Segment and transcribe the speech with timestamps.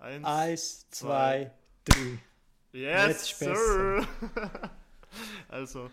[0.00, 1.50] Eins, Eins, zwei,
[1.84, 1.92] zwei,
[2.72, 2.78] drei.
[2.80, 4.02] Yes, sir.
[5.50, 5.90] also,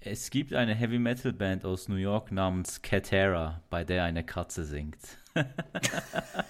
[0.00, 4.64] Es gibt eine Heavy Metal Band aus New York namens Katera, bei der eine Katze
[4.64, 4.96] singt.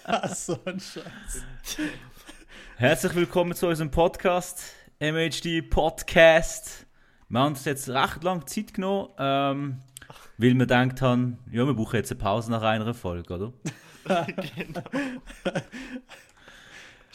[0.05, 1.45] Ah, so ein Scheiß.
[2.77, 6.87] Herzlich willkommen zu unserem Podcast, MHD Podcast.
[7.29, 9.81] Wir haben uns jetzt recht lange Zeit genommen, ähm,
[10.39, 13.53] weil wir gedacht haben, ja, wir brauchen jetzt eine Pause nach einer Folge, oder?
[14.05, 14.83] Genau.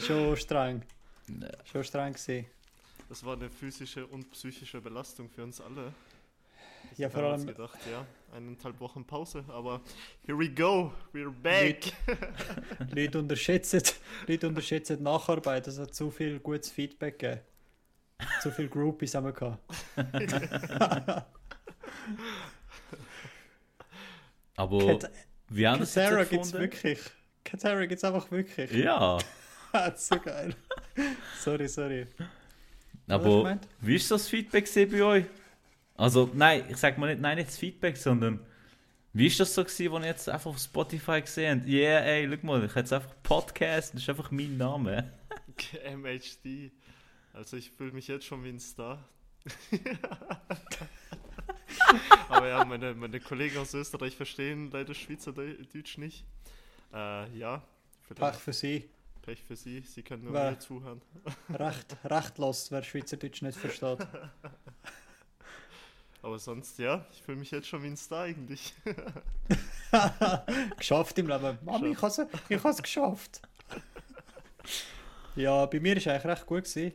[0.00, 0.82] Schon streng.
[1.70, 2.46] Schon streng gewesen.
[3.08, 5.92] Das war eine physische und psychische Belastung für uns alle.
[6.92, 9.80] Ich Ja, hab vor allem- gedacht, ja, eineinhalb Wochen Pause, aber
[10.24, 11.92] here we go, we're back.
[12.94, 13.82] Leute unterschätzen,
[14.26, 15.66] Leute unterschätzen die Nacharbeit.
[15.66, 17.40] Es hat zu viel gutes Feedback gegeben.
[18.42, 19.62] Zu viel Groupies haben wir gehabt.
[24.56, 24.98] Aber
[25.48, 27.00] Wie haben jetzt Katara gibt es wirklich.
[27.44, 28.70] Katara gibt es einfach wirklich.
[28.72, 29.18] Ja,
[29.96, 30.54] so geil.
[31.40, 32.06] sorry, sorry.
[33.08, 35.24] Aber wie ist das Feedback bei euch?
[35.96, 38.40] Also, nein, ich sag mal nicht, nein, nicht das Feedback, sondern
[39.12, 41.68] wie ist das so gewesen, als ihr jetzt einfach auf Spotify gesehen habt?
[41.68, 45.10] Yeah, ey, schau mal, ich habe jetzt einfach Podcast, das ist einfach mein Name.
[45.96, 46.70] MHD.
[47.32, 49.08] Also ich fühle mich jetzt schon wie ein Star.
[52.28, 56.24] aber ja, meine, meine Kollegen aus Österreich verstehen leider Schweizerdeutsch nicht.
[56.92, 57.62] Äh, ja,
[58.14, 58.88] Pech für sie.
[59.22, 61.02] Pech für Sie, Sie können nur mir zuhören.
[61.50, 64.06] Recht, rechtlos, wer Schweizerdeutsch nicht versteht.
[66.22, 68.74] Aber sonst, ja, ich fühle mich jetzt schon wie ein Star eigentlich.
[70.78, 71.58] geschafft im Leben.
[71.62, 73.42] Mami, ich habe es geschafft.
[75.36, 76.64] ja, bei mir war es eigentlich recht gut.
[76.64, 76.94] Gewesen.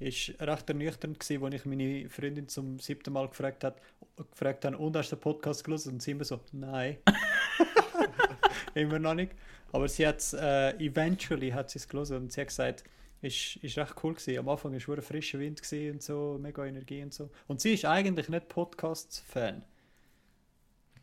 [0.00, 3.80] Ist recht ernüchternd gewesen, als ich meine Freundin zum siebten Mal gefragt, hat,
[4.16, 5.94] gefragt habe, und hast du den Podcast gelesen?
[5.94, 6.98] Und sie immer so, nein.
[8.74, 9.32] immer noch nicht.
[9.72, 12.84] Aber sie hat es, äh, eventually hat sie es gelesen und sie hat gesagt,
[13.22, 14.38] ist, ist recht cool gewesen.
[14.38, 17.30] Am Anfang war ein frischer Wind und so, mega Energie und so.
[17.48, 19.64] Und sie ist eigentlich nicht Podcast-Fan.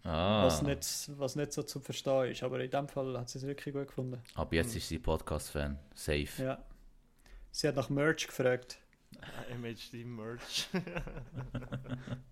[0.03, 2.43] Ah, Was, nicht, was nicht so zu verstehen ist.
[2.43, 4.21] Aber in dem Fall hat sie es wirklich gut gefunden.
[4.35, 5.77] ab jetzt ist sie Podcast-Fan.
[5.93, 6.29] Safe.
[6.41, 6.63] Ja.
[7.51, 8.79] Sie hat nach Merch gefragt.
[9.59, 10.69] MHD Merch.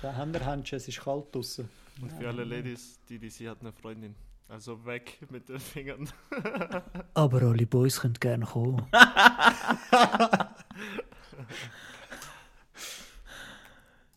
[0.00, 1.68] Da haben wir Händchen, es ist kalt draußen.
[2.00, 4.14] Und für alle Ladies, die, die sie hat eine Freundin.
[4.48, 6.08] Also weg mit den Fingern.
[7.14, 8.86] Aber alle Boys können gerne kommen.
[8.92, 10.54] Ja,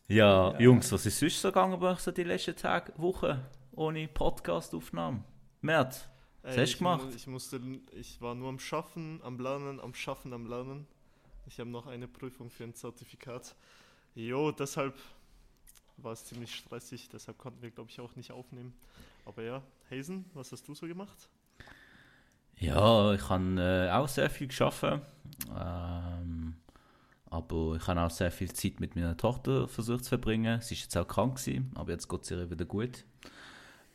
[0.08, 0.58] Ja.
[0.60, 3.40] Jungs, was ist sonst so gegangen bei euch so die letzten Tage, Wochen
[3.72, 5.24] ohne Podcast-Aufnahme?
[5.62, 6.08] Mert,
[6.42, 7.08] Was hast du gemacht?
[7.16, 7.60] Ich, musste,
[7.92, 10.86] ich war nur am Schaffen, am Lernen, am Schaffen, am Lernen.
[11.46, 13.56] Ich habe noch eine Prüfung für ein Zertifikat.
[14.14, 14.94] Jo, deshalb
[15.96, 18.74] war es ziemlich stressig, deshalb konnten wir, glaube ich, auch nicht aufnehmen.
[19.24, 21.28] Aber ja, Hazen, was hast du so gemacht?
[22.58, 24.84] Ja, ich habe äh, auch sehr viel geschafft.
[24.84, 26.56] Ähm,
[27.32, 30.60] aber ich habe auch sehr viel Zeit mit meiner Tochter versucht zu verbringen.
[30.60, 33.04] Sie ist jetzt auch krank gewesen, aber jetzt geht es ihr wieder gut.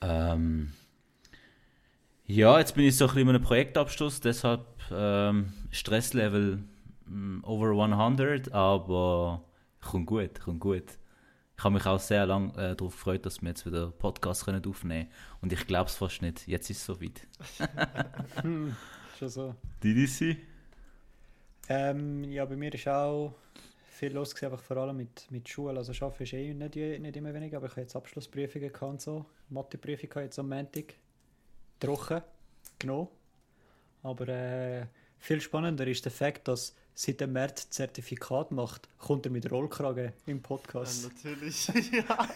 [0.01, 0.73] Ähm,
[2.25, 6.63] ja, jetzt bin ich so ein bisschen in einem Projektabschluss, deshalb ähm, Stresslevel
[7.05, 9.43] mm, over 100, aber
[9.81, 10.97] kommt gut, kommt gut.
[11.59, 14.63] Ich habe mich auch sehr lange äh, darauf gefreut, dass wir jetzt wieder Podcast können
[14.63, 15.13] aufnehmen können.
[15.41, 16.47] Und ich glaube es fast nicht.
[16.47, 17.27] Jetzt ist es soweit.
[18.43, 18.75] Hm,
[19.17, 19.55] schon so.
[19.83, 20.37] DDC?
[21.67, 23.33] Ähm, ja, bei mir ist auch
[23.89, 25.79] viel los gewesen, einfach vor allem mit, mit Schule.
[25.79, 29.01] Also arbeiten ist eh nicht, nicht immer weniger, aber ich habe jetzt Abschlussprüfungen gehabt und
[29.01, 29.25] so.
[29.49, 30.93] Matheprüfung habe ich jetzt am Montag
[31.79, 32.21] trocken
[32.77, 33.07] genommen.
[34.03, 34.85] Aber äh,
[35.17, 40.13] viel spannender ist der Fakt, dass seit dem März Zertifikat macht, kommt er mit Rollkragen
[40.25, 41.03] im Podcast.
[41.03, 42.27] natürlich, ja.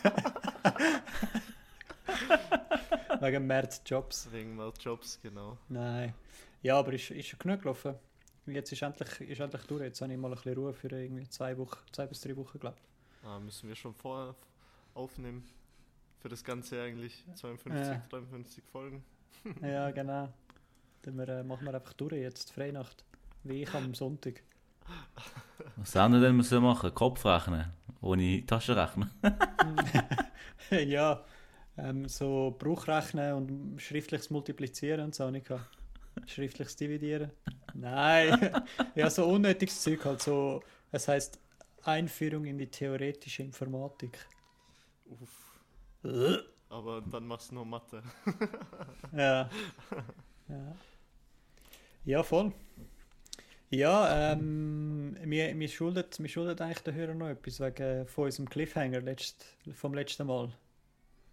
[3.20, 4.32] Wegen März Jobs.
[4.32, 5.58] Wegen mehr Jobs, genau.
[5.68, 6.14] Nein.
[6.62, 7.96] Ja, aber ist, ist schon genug gelaufen.
[8.46, 9.82] Jetzt ist endlich, ist endlich durch.
[9.82, 12.60] Jetzt habe ich mal ein bisschen Ruhe für irgendwie zwei Wochen, zwei bis drei Wochen,
[12.60, 12.78] glaube
[13.24, 14.36] Ah, müssen wir schon vorher
[14.94, 15.44] aufnehmen.
[16.20, 18.04] Für das Ganze eigentlich 52, Ja.
[18.10, 19.04] 53 Folgen.
[19.44, 19.62] ich.
[19.64, 20.32] Ja, genau.
[21.02, 23.04] Dann wir, äh, machen wir einfach durch jetzt, Freinacht.
[23.44, 24.44] Wie ich am Sonntag.
[25.78, 26.94] Was anderes denn müssen wir machen?
[26.94, 27.66] Kopf rechnen,
[28.02, 29.10] ohne Taschenrechner.
[30.86, 31.24] ja,
[31.78, 35.66] ähm, so Bruchrechnen und schriftliches Multiplizieren und so habe ich gehabt.
[36.28, 37.32] Schriftliches Dividieren.
[37.74, 38.64] Nein,
[38.96, 40.62] ja, so unnötiges Zeug halt so.
[40.92, 41.40] Es heißt
[41.84, 44.18] Einführung in die theoretische Informatik.
[45.06, 45.62] Uff.
[46.70, 48.02] Aber dann machst du nur Mathe.
[49.14, 49.50] Ja.
[50.48, 50.76] ja.
[52.06, 52.54] Ja, voll.
[53.74, 58.50] Ja, ähm, mir, mir, schuldet, mir schuldet eigentlich der Hörer noch etwas wegen von unserem
[58.50, 60.52] Cliffhanger letzt, vom letzten Mal.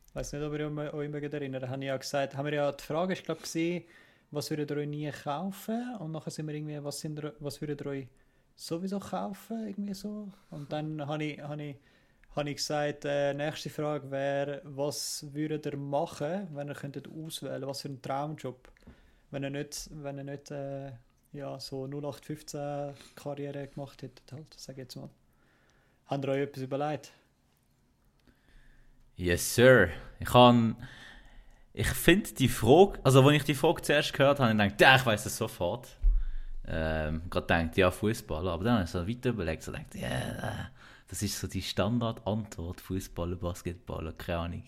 [0.07, 1.61] Ich weiß nicht, ob ihr euch mögt erinnern.
[1.61, 3.83] Da habe ich ja gesagt, haben wir ja die Frage, ich glaube, gesehen,
[4.31, 5.97] was würdet ihr euch nie kaufen?
[5.99, 8.09] Und nachher sind wir irgendwie, was, sind was würdet ihr euch
[8.55, 9.67] sowieso kaufen?
[9.67, 10.29] Irgendwie so.
[10.51, 11.75] Und dann habe ich, hab ich,
[12.37, 17.67] hab ich gesagt, äh, nächste Frage wäre, was würdet ihr machen, wenn ihr könntet auswählen,
[17.67, 18.71] was für einen Traumjob?
[19.33, 20.93] Wenn ihr nicht, wenn ihr nicht äh,
[21.39, 25.09] ja, so 0815 Karriere gemacht hättet, halt, sag ich jetzt mal.
[26.07, 27.13] Habt ihr euch etwas überlegt?
[29.17, 29.89] Yes, sir.
[30.21, 30.77] Ich kann.
[31.73, 34.97] Ich finde die Frage, also als ich die Frage zuerst gehört habe, ich gedacht, ja,
[34.97, 35.89] ich weiß es sofort.
[36.67, 38.53] Ähm, gerade gedacht, ja, Fußballer.
[38.53, 40.71] Aber dann habe ich so weiter überlegt, so gedacht, ja, yeah,
[41.09, 44.65] das ist so die Standardantwort: Fußballer, Basketballer, keine Ahnung.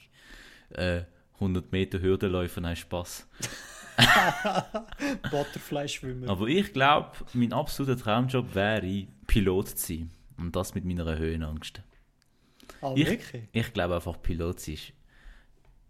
[0.70, 1.02] Äh,
[1.34, 3.26] 100 Meter Hürdenläufer, nein, Spaß.
[5.30, 6.28] Butterfly-Schwimmer.
[6.28, 10.10] Aber ich glaube, mein absoluter Traumjob wäre, Pilot zu sein.
[10.38, 11.82] Und das mit meiner Höhenangst.
[12.80, 13.42] Ah, ich, wirklich?
[13.52, 14.92] ich glaube einfach, Pilot zu sein ist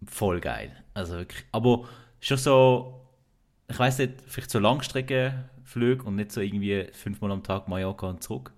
[0.05, 0.71] voll geil.
[0.93, 1.45] Also wirklich.
[1.51, 1.87] Aber
[2.19, 3.07] schon so,
[3.67, 8.23] ich weiß nicht, vielleicht so Langstreckenflüge und nicht so irgendwie fünfmal am Tag Mallorca und
[8.23, 8.53] zurück.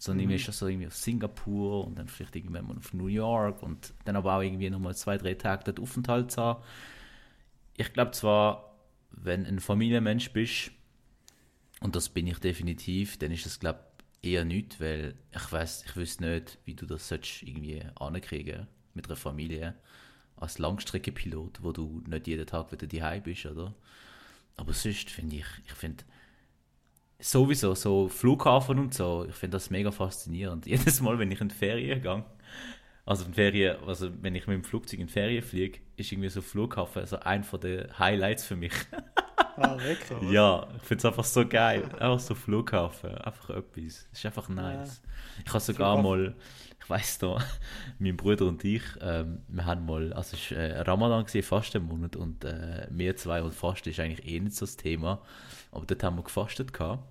[0.00, 3.62] Sondern irgendwie schon so irgendwie auf Singapur und dann vielleicht irgendwann mal auf New York
[3.64, 6.62] und dann aber auch irgendwie nochmal zwei, drei Tage dort Aufenthalt zu haben.
[7.78, 8.76] Ich glaube zwar,
[9.12, 10.72] wenn ein Familienmensch bist,
[11.80, 13.78] und das bin ich definitiv, dann ist das, glaube
[14.20, 19.06] eher nicht, weil ich weiß, ich wüsste nicht, wie du das sollst irgendwie ankriegen mit
[19.06, 19.74] einer Familie
[20.34, 23.74] als Langstreckenpilot, wo du nicht jeden Tag wieder daheim bist, oder?
[24.56, 26.02] Aber sonst finde ich, ich finde
[27.20, 30.66] sowieso so Flughafen und so, ich finde das mega faszinierend.
[30.66, 32.24] Jedes Mal, wenn ich in die Ferien gehe,
[33.08, 36.28] also in Ferien, also wenn ich mit dem Flugzeug in die Ferien fliege, ist irgendwie
[36.28, 38.74] so Flughafen also ein von den Highlights für mich.
[39.56, 40.22] Ah, wirklich?
[40.30, 41.84] Ja, ich finde es einfach so geil.
[41.98, 44.06] Einfach so Flughafen, einfach etwas.
[44.12, 45.00] Es ist einfach nice.
[45.42, 46.22] Ich habe sogar Flughafen.
[46.24, 46.34] mal,
[46.78, 47.38] ich weiß da,
[47.98, 52.14] mein Bruder und ich, ähm, wir haben mal, also es war äh, Ramadan, gewesen, Fastenmonat
[52.14, 55.22] und äh, wir zwei und Fasten ist eigentlich eh nicht so das Thema,
[55.72, 57.04] aber dort haben wir gefastet gehabt.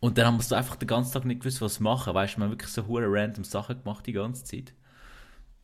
[0.00, 2.14] Und dann haben wir so einfach den ganzen Tag nicht gewusst, was machen.
[2.14, 4.74] Weißt du, wir haben wirklich so hure random Sachen gemacht die ganze Zeit.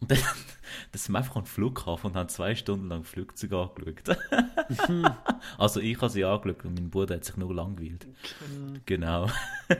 [0.00, 0.18] Und dann,
[0.92, 4.18] dann sind wir einfach am Flughafen und haben zwei Stunden lang Flugzeuge angeschaut.
[5.58, 8.06] also ich habe sie angeschaut und mein Bruder hat sich nur langweilt.
[8.84, 9.28] Genau.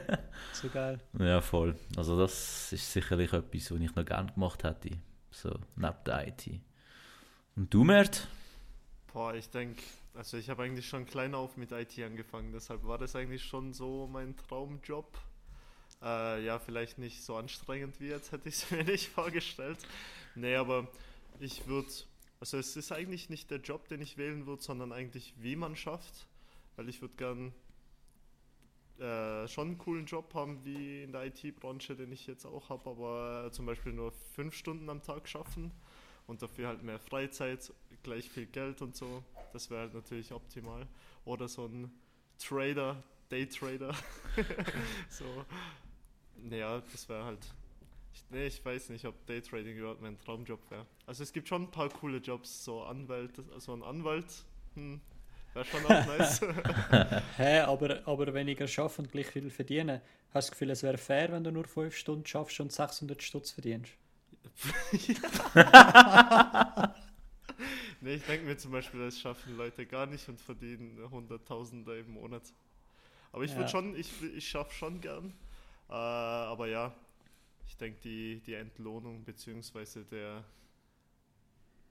[0.53, 1.01] So geil.
[1.19, 1.75] Ja, voll.
[1.97, 4.91] Also das ist sicherlich etwas, was ich noch gerne gemacht hätte.
[5.31, 6.61] So, neben der IT.
[7.57, 8.29] Und du, Mert?
[9.13, 9.83] Boah, ich denke,
[10.15, 13.73] also ich habe eigentlich schon klein auf mit IT angefangen, deshalb war das eigentlich schon
[13.73, 15.19] so mein Traumjob.
[16.03, 19.79] Äh, ja, vielleicht nicht so anstrengend wie jetzt, hätte ich es mir nicht vorgestellt.
[20.35, 20.89] Nee, aber
[21.41, 21.89] ich würde,
[22.41, 25.77] also es ist eigentlich nicht der Job, den ich wählen würde, sondern eigentlich wie man
[25.77, 26.27] schafft,
[26.77, 27.53] weil ich würde gern
[28.99, 32.91] äh, schon einen coolen Job haben wie in der IT-Branche, den ich jetzt auch habe,
[32.91, 35.73] aber zum Beispiel nur fünf Stunden am Tag schaffen
[36.27, 37.73] und dafür halt mehr Freizeit,
[38.03, 39.23] gleich viel Geld und so.
[39.53, 40.87] Das wäre natürlich optimal.
[41.25, 41.91] Oder so ein
[42.39, 43.95] Trader, Daytrader.
[45.09, 45.25] so.
[46.37, 47.47] Naja, das wäre halt.
[48.15, 50.87] Ich, nee, ich weiß nicht, ob Daytrading überhaupt mein Traumjob wäre.
[51.07, 54.27] Also es gibt schon ein paar coole Jobs, so Anwalt, so ein Anwalt,
[54.75, 55.01] hm,
[55.55, 56.41] wäre schon auch nice.
[57.37, 60.01] Hä, aber, aber weniger schaffen und gleich viel verdienen.
[60.35, 63.23] Hast du das Gefühl, es wäre fair, wenn du nur 5 Stunden schaffst und 600
[63.23, 63.93] Stutz verdienst?
[68.03, 72.13] Nee, ich denke mir zum Beispiel, das schaffen Leute gar nicht und verdienen Hunderttausende im
[72.13, 72.43] Monat.
[73.33, 73.59] Aber ich Ja.
[73.59, 75.35] würde schon, ich, ich schaffe schon gern.
[75.89, 76.95] Äh, aber ja,
[77.67, 80.45] ich denke, die, die Entlohnung beziehungsweise der.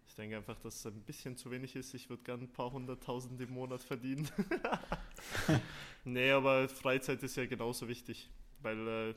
[0.08, 1.94] Ich denke einfach, dass es ein bisschen zu wenig ist.
[1.94, 4.30] Ich würde gern ein paar hunderttausend im Monat verdienen.
[6.03, 8.30] nee, aber Freizeit ist ja genauso wichtig.
[8.62, 9.15] Weil äh,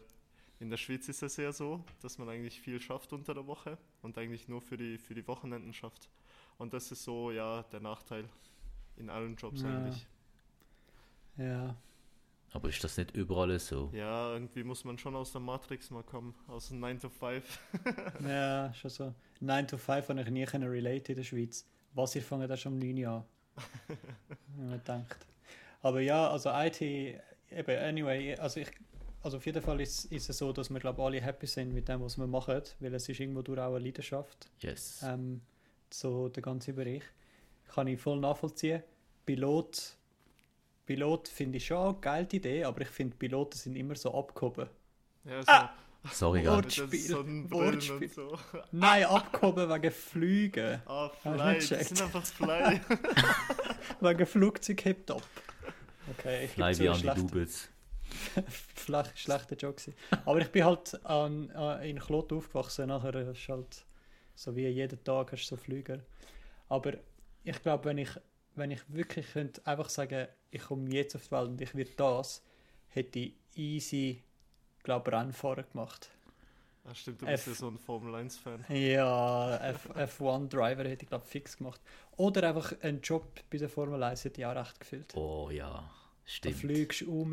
[0.60, 3.76] in der Schweiz ist es ja so, dass man eigentlich viel schafft unter der Woche
[4.02, 6.08] und eigentlich nur für die, für die Wochenenden schafft.
[6.58, 8.28] Und das ist so, ja, der Nachteil
[8.96, 9.68] in allen Jobs Ja.
[9.68, 10.06] eigentlich.
[11.36, 11.76] Ja.
[12.52, 13.90] Aber ist das nicht überall so?
[13.92, 17.58] Ja, irgendwie muss man schon aus der Matrix mal kommen, aus dem 9 to 5.
[18.28, 19.14] Ja, schon so.
[19.40, 21.66] 9 to 5 habe ich nie können relate in der Schweiz.
[21.94, 23.24] Was, ihr fangt erst um 9 Uhr an.
[24.56, 25.26] Wenn man denkt.
[25.82, 28.70] Aber ja, also IT, eben, anyway, also ich,
[29.22, 31.88] also auf jeden Fall ist, ist es so, dass wir, glaube alle happy sind mit
[31.88, 35.02] dem, was wir machen, weil es ist irgendwo durch auch eine Leidenschaft, Yes.
[35.02, 35.40] ähm,
[36.00, 37.02] so der ganze Bereich.
[37.68, 38.82] Kann ich voll nachvollziehen.
[39.24, 39.96] Pilot,
[40.86, 44.68] Pilot finde ich schon eine geile Idee, aber ich finde, Piloten sind immer so abgehoben.
[45.24, 45.50] Ja, so.
[45.50, 45.74] Ah!
[46.12, 48.02] Sorry, den Wortspiel, Sonnenbrillen Wortspiel.
[48.02, 48.38] und so.
[48.72, 50.82] Nein, abgehoben wegen Flügen.
[50.84, 52.78] Ah, nicht das sind einfach Fly.
[54.00, 55.22] Wegen Flugzeug hebt ab.
[56.10, 57.70] Okay, ich Fly wie an Lubitz.
[58.84, 59.94] schlecht, schlechter Joke.
[60.26, 62.88] Aber ich bin halt an, äh, in Klot aufgewachsen.
[62.88, 63.86] Nachher ist halt
[64.34, 66.00] so wie jeden Tag hast du so Flüger.
[66.68, 66.94] Aber
[67.44, 68.10] ich glaube, wenn ich
[68.56, 71.92] wenn ich wirklich könnte einfach sagen, ich komme jetzt auf die Welt und ich werde
[71.96, 72.42] das,
[72.88, 74.22] hätte ich easy,
[74.84, 76.10] glaube Rennfahrer gemacht.
[76.84, 78.64] Ah, stimmt, du bist F- ja so ein Formel 1-Fan.
[78.68, 81.80] Ja, F F1-Driver hätte ich, glaube fix gemacht.
[82.16, 85.16] Oder einfach einen Job bei der Formel 1 hätte ich auch recht gefühlt.
[85.16, 85.90] Oh ja,
[86.42, 86.52] Du stimmt.
[86.52, 87.30] fliegst um,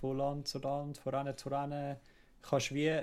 [0.00, 1.96] von Land zu Land, von Rennen zu Rennen.
[2.42, 3.02] Kannst wie,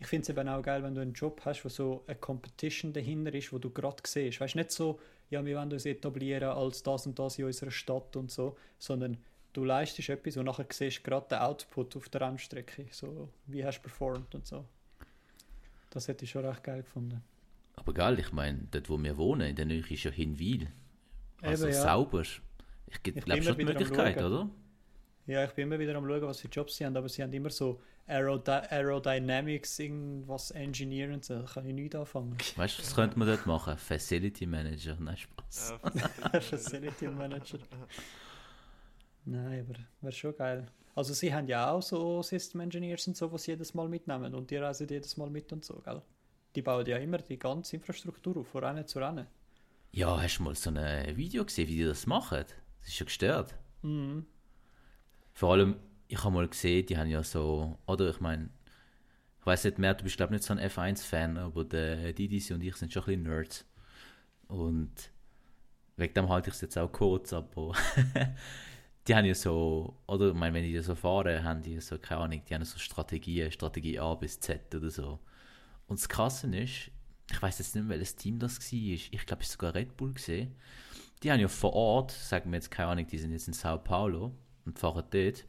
[0.00, 2.92] ich finde es eben auch geil, wenn du einen Job hast, wo so eine Competition
[2.92, 4.40] dahinter ist, wo du gerade siehst.
[4.40, 5.00] Weißt du, nicht so,
[5.30, 9.18] ja, wir wollen uns etablieren als das und das in unserer Stadt und so, sondern
[9.52, 12.86] du leistest etwas und nachher siehst du gerade den Output auf der Rennstrecke.
[12.92, 14.64] So, wie hast du performt und so.
[15.90, 17.22] Das hätte ich schon recht geil gefunden.
[17.74, 20.68] Aber geil, ich meine, dort wo wir wohnen, in der Nähe ist ja Hinwil.
[21.42, 21.82] Also Eben, ja.
[21.82, 22.22] sauber.
[22.22, 22.38] Ich
[23.04, 24.48] Ich glaube schon die Möglichkeit, oder?
[25.28, 27.32] Ja, ich bin immer wieder am schauen, was für Jobs sie haben, aber sie haben
[27.34, 31.42] immer so Aerody Aerodynamics, irgendwas Engineer und so.
[31.42, 32.34] Da kann ich nichts anfangen.
[32.56, 33.76] Weißt du, was könnte man dort machen?
[33.76, 34.96] Facility Manager.
[34.98, 35.74] Nein, Spaß.
[35.94, 37.58] Ja, Facility Manager.
[39.26, 40.66] Nein, aber wäre schon geil.
[40.94, 44.34] Also sie haben ja auch so System Engineers und so, was sie jedes Mal mitnehmen
[44.34, 46.00] und die reisen jedes Mal mit und so, gell?
[46.56, 49.26] Die bauen ja immer die ganze Infrastruktur auf, von Rennen zu Rennen.
[49.92, 52.46] Ja, hast du mal so ein Video gesehen, wie die das machen?
[52.80, 53.54] Das ist schon gestört.
[53.82, 54.24] Mhm.
[55.38, 55.76] Vor allem,
[56.08, 58.50] ich habe mal gesehen, die haben ja so, oder ich meine,
[59.38, 62.60] ich weiß nicht mehr, du bist glaube nicht so ein F1-Fan, aber der Didis und
[62.60, 63.64] ich sind schon ein bisschen Nerds.
[64.48, 65.12] Und
[65.94, 67.72] wegen dem halte ich es jetzt auch kurz, aber
[69.06, 72.22] die haben ja so, oder ich meine, wenn die so fahren, haben die so, keine
[72.22, 75.20] Ahnung, die haben so Strategien, Strategie A bis Z oder so.
[75.86, 76.90] Und das Krasse ist,
[77.30, 79.96] ich weiß jetzt nicht mehr, welches Team das war, ich glaube, es war sogar Red
[79.96, 80.56] Bull gesehen.
[81.22, 83.78] Die haben ja vor Ort, sagen wir jetzt, keine Ahnung, die sind jetzt in Sao
[83.78, 84.34] Paulo
[84.68, 85.44] und fahren dort,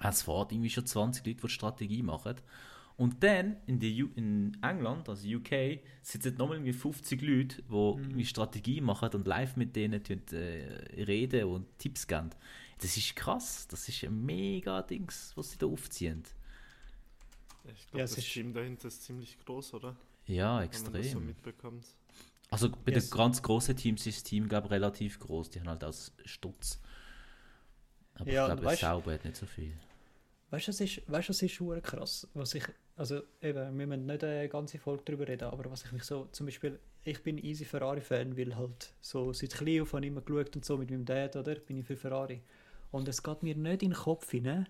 [0.00, 2.36] es Ort irgendwie schon 20 Leute, die Strategie machen.
[2.96, 7.72] Und dann in, der U in England, also UK, sitzen nochmal irgendwie 50 Leute, die
[7.72, 12.30] irgendwie Strategie machen und live mit denen tun, äh, reden und Tipps geben.
[12.80, 16.22] Das ist krass, das ist ein mega Dings, was sie da aufziehen.
[17.74, 19.96] Ich glaube, Ja, das ist- Team dahinter ist ziemlich groß, oder?
[20.26, 21.26] Ja, Wenn man das so extrem.
[21.26, 21.86] mitbekommt.
[22.50, 23.10] Also bei Yes.
[23.10, 25.50] den ganz großen Teams ist das Team, glaube relativ groß.
[25.50, 26.80] Die haben halt als Stutz.
[28.18, 29.72] Aber Ja, ich glaube, weißt- Sauber hat nicht so viel.
[30.50, 32.26] Weißt du, was ist, weißt, verdammt krass?
[32.34, 32.64] Was ich,
[32.96, 36.26] also eben, wir müssen nicht eine ganze Folge darüber reden, aber was ich mich so,
[36.32, 40.22] zum Beispiel, ich bin easy Ferrari-Fan, weil halt so seit klein auf habe ich immer
[40.22, 41.54] geschaut und so mit meinem Dad, oder?
[41.56, 42.40] Bin ich für Ferrari.
[42.90, 44.66] Und es geht mir nicht in den Kopf hinein,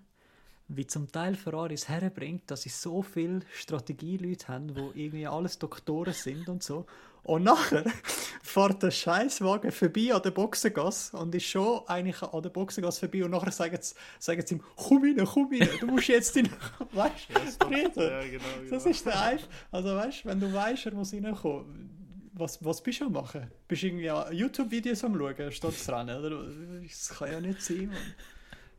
[0.67, 6.13] wie zum Teil Ferraris herbringt, dass sie so viele Strategieleute haben, wo irgendwie alles Doktoren
[6.13, 6.87] sind und so.
[7.23, 7.85] Und nachher
[8.43, 13.25] fährt der Scheißwagen vorbei an der Boxengasse und ist schon eigentlich an der Boxengasse vorbei
[13.25, 16.49] und nachher sagen sie, sagen sie ihm, komm rein, komm rein, du musst jetzt in...
[16.93, 17.29] Weißt
[17.61, 17.93] du, Frieden?
[17.97, 18.71] ja, genau, genau.
[18.71, 19.49] Das ist der Eif.
[19.71, 21.91] Also weißt du, wenn du weißt, er muss reinkommen,
[22.33, 23.51] was, was bist du am machen?
[23.67, 26.25] Bist du irgendwie an YouTube-Videos am schauen, statt zu rennen?
[26.25, 26.83] Oder?
[26.83, 27.97] Das kann ja nicht sein, Mann.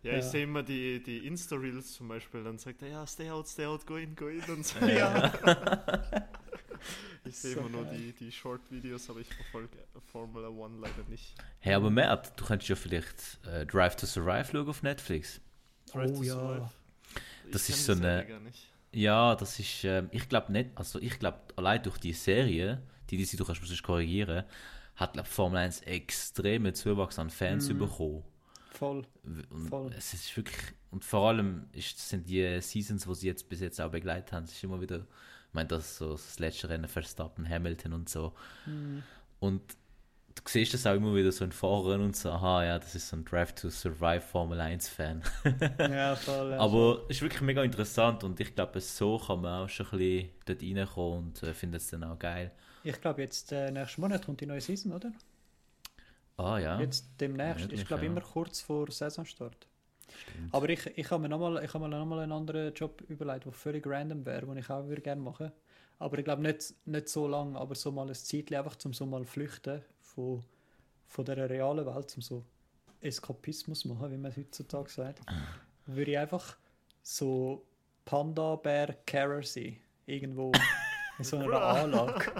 [0.01, 0.21] Ja, ich Ja.
[0.29, 3.85] sehe immer die, die Insta-Reels zum Beispiel, dann sagt er, ja, stay out, stay out,
[3.85, 4.79] go in, go in und so.
[4.85, 5.29] Ja.
[7.25, 7.97] Ich sehe So immer nur geil.
[7.97, 9.77] die, die Short-Videos, aber ich verfolge
[10.11, 11.35] Formula One leider nicht.
[11.59, 15.41] Hey, aber Mert, du könntest ja vielleicht äh, Drive to Survive schauen auf Netflix.
[15.91, 16.33] Drive Oh to ja.
[16.33, 16.69] Survive.
[17.45, 18.25] Ich Das kenn ist so eine-.
[18.91, 23.17] Ja, das ist, ähm, ich glaube nicht, also ich glaube, allein durch die Serie, die,
[23.17, 24.45] die sie du kannst sonst korrigieren,
[24.95, 27.77] hat glaub, Formel 1 extremen Zuwachs an Fans Mhm.
[27.79, 28.23] bekommen.
[28.71, 29.05] Voll.
[29.23, 29.93] Und Voll.
[29.97, 30.57] es ist wirklich,
[30.91, 34.45] und vor allem ist, sind die Seasons, die sie jetzt bis jetzt auch begleitet haben,
[34.45, 35.05] es ist immer wieder,
[35.49, 38.33] ich meine, das, so das letzte Rennen Verstappen, Hamilton und so.
[38.67, 39.01] Mhm.
[39.39, 39.61] Und
[40.35, 43.09] du siehst das auch immer wieder so in Foren und so, aha, ja, das ist
[43.09, 45.23] so ein Drive to Survive Formel 1 Fan.
[45.79, 46.51] Ja, voll.
[46.51, 46.59] Ja.
[46.59, 49.97] Aber es ist wirklich mega interessant und ich glaube, so kann man auch schon ein
[49.97, 52.51] bisschen dort reinkommen und äh, finde es dann auch geil.
[52.83, 55.11] Ich glaube, jetzt äh, nächsten Monat kommt die neue Season, oder?
[56.37, 57.61] Ah ja, Jetzt demnächst.
[57.61, 58.11] Möglich, ich glaube, ja.
[58.11, 59.67] immer kurz vor Saisonstart.
[60.17, 60.53] Stimmt.
[60.53, 64.25] Aber ich, ich habe mir nochmal noch mal einen anderen Job überlegt, der völlig random
[64.25, 65.51] wäre, den ich auch würde gerne machen
[65.99, 69.05] Aber ich glaube nicht, nicht so lange, aber so mal ein Zeitchen einfach zum so
[69.05, 70.43] mal flüchten von,
[71.07, 72.43] von der realen Welt, zum so
[73.01, 75.21] Eskapismus machen, wie man heutzutage sagt.
[75.85, 76.57] Würde ich einfach
[77.01, 77.65] so
[78.05, 79.77] Panda-Bär-Carer sein.
[80.05, 80.51] Irgendwo
[81.17, 82.31] in so einer Anlage.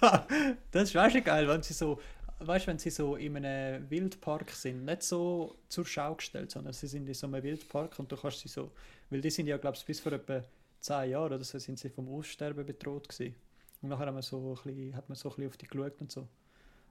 [0.70, 1.98] das ist weißt du, geil, wenn sie so
[2.46, 6.86] weißt, wenn sie so in einem Wildpark sind, nicht so zur Schau gestellt, sondern sie
[6.86, 8.70] sind in so einem Wildpark und du kannst sie so,
[9.10, 10.42] weil die sind ja, glaube ich, bis vor etwa
[10.80, 13.34] 10 Jahren oder so sind sie vom Aussterben bedroht gewesen.
[13.82, 16.00] Und nachher haben wir so ein bisschen, hat man so ein bisschen auf die geschaut
[16.00, 16.28] und so.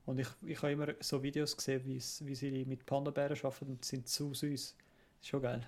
[0.06, 4.08] Und ich, ich habe immer so Videos gesehen, wie sie mit Panda-Bären arbeiten und sind
[4.08, 4.52] zu süß.
[4.52, 4.76] Ist
[5.22, 5.66] schon geil.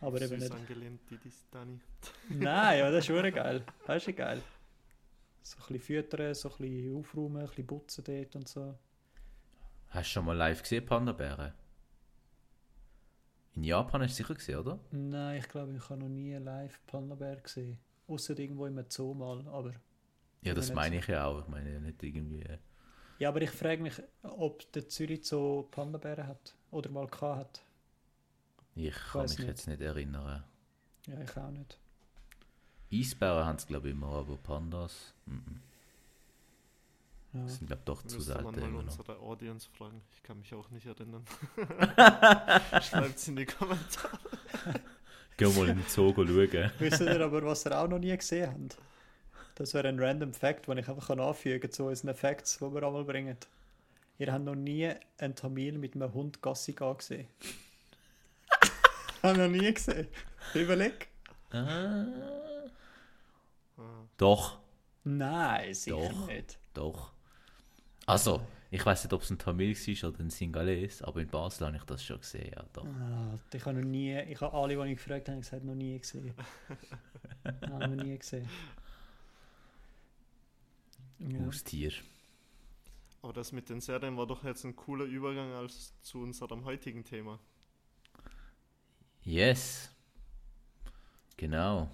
[0.00, 0.52] Aber eben nicht.
[0.52, 1.18] angelehnt, die,
[1.50, 1.80] Dani.
[2.28, 3.64] Nein, ja, das ist schon geil.
[3.86, 4.42] Das ist geil.
[5.44, 8.76] So ein bisschen füttern, so ein bisschen aufräumen, ein bisschen putzen dort und so.
[9.90, 11.52] Hast du schon mal live gesehen, Panda-Bären?
[13.54, 14.80] In Japan hast du sicher gesehen, oder?
[14.90, 17.78] Nein, ich glaube, ich habe noch nie live Panda-Bär gesehen.
[18.08, 19.72] Außer irgendwo im Zoo mal, aber...
[20.42, 21.40] Ja, Ich das meine ich ja auch.
[21.42, 22.42] Ich meine ja nicht irgendwie.
[22.42, 22.58] äh,
[23.18, 26.54] Ja, aber ich frage mich, ob der Zürich Zoo Panda-Bären hat.
[26.70, 27.64] Oder mal gehabt hat.
[28.74, 29.48] Ich kann Weiß mich nicht.
[29.48, 30.44] jetzt nicht erinnern.
[31.06, 31.78] Ja, ich auch nicht.
[33.00, 35.60] Eisbären haben es, glaube ich, immer, aber Pandas mhm.
[37.34, 37.48] Ja.
[37.48, 40.00] sind, glaube ich, doch zu Müsste man selten mal unsere Audience fragen.
[40.14, 41.24] Ich kann mich auch nicht erinnern.
[42.80, 44.18] Schreibt's in die Kommentare.
[45.36, 46.70] Geh mal in den Zoo schauen.
[46.78, 48.78] Wisst ihr aber, was ihr auch noch nie gesehen habt?
[49.56, 52.72] Das wäre ein random Fact, den ich einfach kann anfügen kann zu unseren Facts, die
[52.72, 53.36] wir einmal bringen.
[54.18, 57.26] Ihr habt noch nie einen Tamil mit einem Hund Gassi gehen gesehen.
[59.22, 60.06] Hab noch nie gesehen.
[60.54, 61.08] Überleg.
[61.50, 62.06] Ah,
[64.16, 64.58] doch,
[65.04, 66.26] Nein, sicher Doch.
[66.28, 66.58] nicht.
[66.72, 67.12] doch.
[68.06, 68.40] Also,
[68.70, 71.76] ich weiß nicht, ob es ein Tamil war oder ein Singalese, aber in Basel habe
[71.76, 72.86] ich das schon gesehen, ja, doch.
[72.86, 75.98] Ah, ich habe noch nie, ich habe alle, die ich gefragt habe, gesagt, noch nie
[75.98, 76.34] gesehen.
[77.44, 78.48] Nein, noch nie gesehen.
[81.18, 81.46] Ja.
[81.46, 81.92] Haustier.
[83.22, 87.04] Aber das mit den Serien war doch jetzt ein cooler Übergang als zu unserem heutigen
[87.04, 87.38] Thema.
[89.22, 89.90] Yes.
[91.36, 91.90] Genau.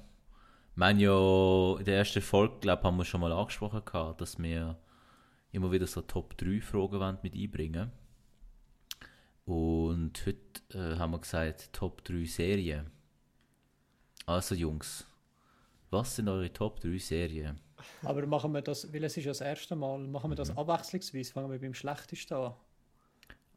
[0.81, 4.39] Ich meine ja, in der ersten Folge, glaube haben wir schon mal angesprochen, gehabt, dass
[4.39, 4.79] wir
[5.53, 7.93] immer wieder so Top 3 Fragen wollen mit einbringen.
[9.45, 10.39] Und heute
[10.73, 12.91] äh, haben wir gesagt, Top 3 Serien.
[14.25, 15.07] Also Jungs,
[15.91, 17.61] was sind eure Top 3 Serien?
[18.03, 21.31] Aber machen wir das, weil es ist ja das erste Mal, machen wir das abwechslungsweise,
[21.31, 22.55] fangen wir beim schlechtesten an.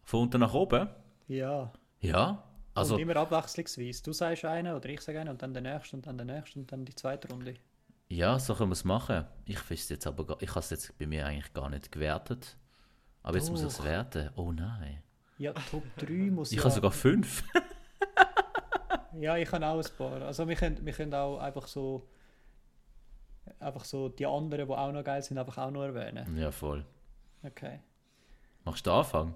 [0.04, 0.90] Von unten nach oben?
[1.30, 1.72] Ja.
[2.02, 2.44] Ja.
[2.76, 4.02] Also, und immer abwechslungsweise.
[4.04, 6.60] Du sagst einen oder ich sage einen und dann der nächste und dann der nächste
[6.60, 7.54] und dann die zweite Runde.
[8.10, 9.26] ja, so können wir es machen.
[9.46, 12.58] Ich weiß jetzt aber, gar- ich habe es jetzt bei mir eigentlich gar nicht gewertet.
[13.22, 14.30] Aber jetzt muss ich es werten.
[14.36, 15.02] Oh nein.
[15.38, 16.64] Ja, Top 3 muss Ich ja...
[16.64, 17.44] habe sogar fünf.
[19.20, 20.22] Ja, ich habe auch ein paar.
[20.24, 22.08] Also wir können, wir können auch einfach so
[23.60, 26.36] einfach so die anderen, die auch noch geil sind, einfach auch noch erwähnen.
[26.38, 26.84] Ja, voll.
[27.44, 27.80] Okay.
[28.64, 29.36] Machst du den Anfang?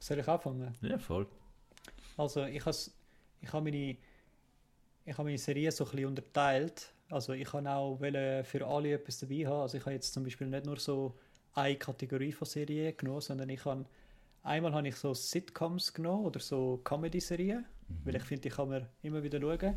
[0.00, 0.74] Soll ich anfangen?
[0.80, 1.26] Ja, voll.
[2.16, 2.76] Also ich habe
[3.40, 3.96] ich meine
[5.06, 6.92] ich habe meine Serie so ein bisschen unterteilt.
[7.10, 9.62] Also ich habe auch für alle etwas dabei haben.
[9.62, 11.14] Also ich habe jetzt zum Beispiel nicht nur so
[11.52, 13.84] eine Kategorie von Serien genommen, sondern ich habe
[14.42, 17.64] einmal habe ich so Sitcoms genommen oder so Comedy-Serien,
[18.04, 19.76] weil ich finde, die kann man immer wieder schauen.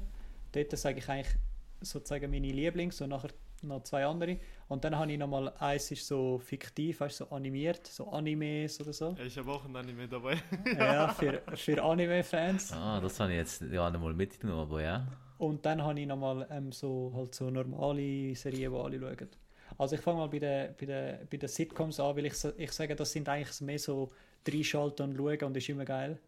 [0.53, 1.35] Dort sage ich eigentlich
[1.81, 3.31] sozusagen meine Lieblings und nachher
[3.63, 4.37] noch zwei andere.
[4.67, 8.93] Und dann habe ich nochmal, eins ist so fiktiv, weißt, so animiert, so Animes oder
[8.93, 9.15] so.
[9.17, 10.37] Ja, ich habe auch ein Anime dabei.
[10.77, 12.73] ja, für, für Anime-Fans.
[12.73, 15.07] Ah, das habe ich jetzt ja nicht mal mitgenommen, aber ja.
[15.37, 19.29] Und dann habe ich nochmal ähm, so, halt so normale Serien, die alle schauen.
[19.77, 22.71] Also ich fange mal bei den, bei, den, bei den Sitcoms an, weil ich, ich
[22.71, 24.09] sage, das sind eigentlich mehr so
[24.47, 26.19] reinschalten und schauen und ist immer geil.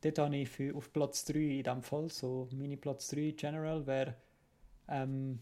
[0.00, 3.86] Dort habe ich für, auf Platz 3 in dem Fall, so meine Platz 3 General
[3.86, 4.14] wäre,
[4.88, 5.40] ähm,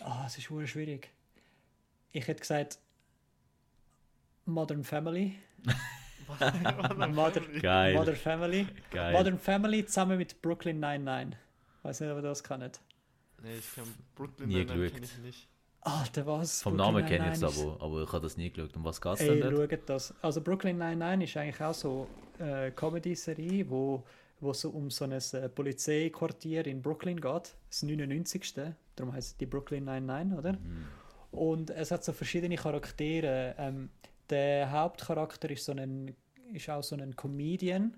[0.00, 1.10] ah, es ist schwierig.
[2.12, 2.78] Ich hätte gesagt
[4.44, 5.34] Modern Family.
[6.28, 7.94] Mother, Geil.
[7.94, 8.66] Modern Family.
[8.90, 9.12] Geil.
[9.12, 11.38] Modern Family zusammen mit Brooklyn 99.
[11.82, 12.80] Weiß nicht, ob ihr das kennt.
[13.42, 14.94] Nee, ich kann Brooklyn Nie Nine-Nine geschaut.
[14.94, 15.48] kenn ich nicht.
[15.82, 16.62] Alter, was?
[16.62, 18.74] Vom Brooklyn Namen kenne ich es aber, aber ich habe das nie geschaut.
[18.76, 20.14] Um was geht es denn ey, schaut das.
[20.20, 22.08] Also Brooklyn 99 ist eigentlich auch so
[22.40, 24.04] eine Comedy-Serie, wo,
[24.40, 27.54] wo so um so ein äh, Polizeiquartier in Brooklyn geht.
[27.68, 28.74] Das 99.
[28.96, 30.52] Darum heißt es die Brooklyn 99, oder?
[30.52, 30.86] Mhm.
[31.30, 33.54] Und es hat so verschiedene Charaktere.
[33.58, 33.90] Ähm,
[34.30, 36.14] der Hauptcharakter ist, so ein,
[36.52, 37.94] ist auch so ein Comedian.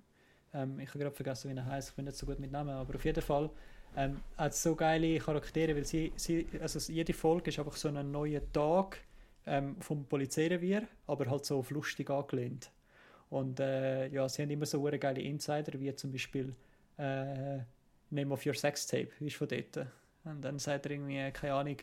[0.52, 1.90] Ähm, ich habe gerade vergessen, wie er heißt.
[1.90, 3.50] Ich bin nicht so gut mit Namen, aber auf jeden Fall
[3.96, 8.10] ähm, hat so geile Charaktere, weil sie, sie, also jede Folge ist einfach so ein
[8.10, 8.98] neuer Tag
[9.46, 12.70] ähm, vom Polizeirevier, aber halt so auf lustig angelehnt.
[13.30, 16.54] Und äh, ja, sie haben immer so geile Insider, wie zum Beispiel
[16.96, 17.58] äh,
[18.10, 19.86] Name of Your Sex Tape, ist von dort.
[20.30, 21.76] Und dann sagt er irgendwie, keine Ahnung,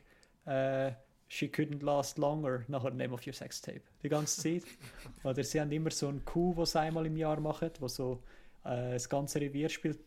[0.45, 0.91] äh,
[1.27, 3.81] She couldn't last longer, nachher Name of Your Sex Tape.
[4.03, 4.63] Die ganze Zeit.
[5.23, 8.21] Oder sie haben immer so einen Coup, was sie einmal im Jahr machen, wo so
[8.63, 9.99] äh, das ganze Revier spielt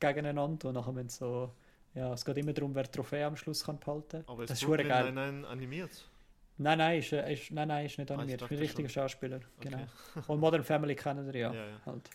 [0.00, 1.52] gegeneinander und nachher müssen so,
[1.94, 4.24] ja, es geht immer darum, wer die Trophäe am Schluss kann behalten.
[4.26, 5.12] Aber ist das ist hure Brooklyn geil.
[5.12, 6.10] Nine-Nine animiert?
[6.58, 8.42] Nein, nein, ist, äh, ist, nein, nein, ist nicht Ah, ich animiert.
[8.42, 9.02] ist ein dachte richtiger schon.
[9.02, 9.40] Schauspieler.
[9.58, 9.68] Okay.
[9.70, 9.86] Genau.
[10.26, 11.52] Und Modern Family kennen wir ja.
[11.54, 11.80] Ja, ja.
[11.86, 12.10] Halt.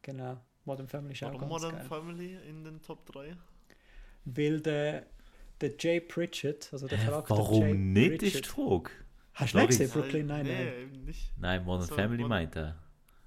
[0.00, 0.38] Genau.
[0.64, 1.84] Modern Family ist auch Warum ganz Modern geil.
[1.84, 3.36] Family in den Top 3?
[4.24, 5.06] Weil der,
[5.60, 8.46] der Jay Pritchett, also der Charakter warum Jay nicht, ist die Pritchett.
[8.46, 8.90] Frage.
[9.34, 10.70] Hast du nicht gesehen, Brooklyn Nein, Nine-Nine?
[10.76, 11.32] Nee, eben nicht.
[11.38, 12.76] Nein, Modern So, Family Modern- meint er.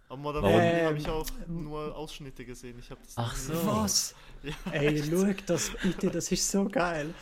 [0.10, 0.56] Aber Modern Warum?
[0.58, 2.78] Family habe Ähm, ich auch nur Ausschnitte gesehen.
[2.80, 3.54] Ich habe das Ach so.
[3.66, 4.16] Was?
[4.44, 7.14] Ja, Ey, schau das bitte, das ist so geil.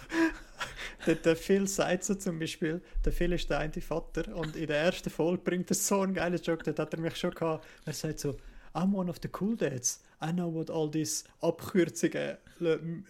[1.05, 4.67] der, der Phil sagt so zum Beispiel, der Phil ist der eine Vater und in
[4.67, 7.67] der ersten Folge bringt er so einen geilen Joke, dort hat er mich schon gehabt.
[7.85, 8.37] Er sagt so,
[8.73, 10.01] I'm one of the cool dads.
[10.23, 12.37] I know what all these Abkürzungen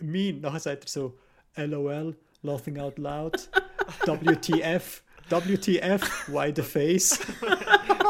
[0.01, 0.41] mean.
[0.41, 1.17] Nachher sagt er so,
[1.57, 3.35] LOL, laughing out loud,
[4.05, 7.19] WTF, WTF, why the face?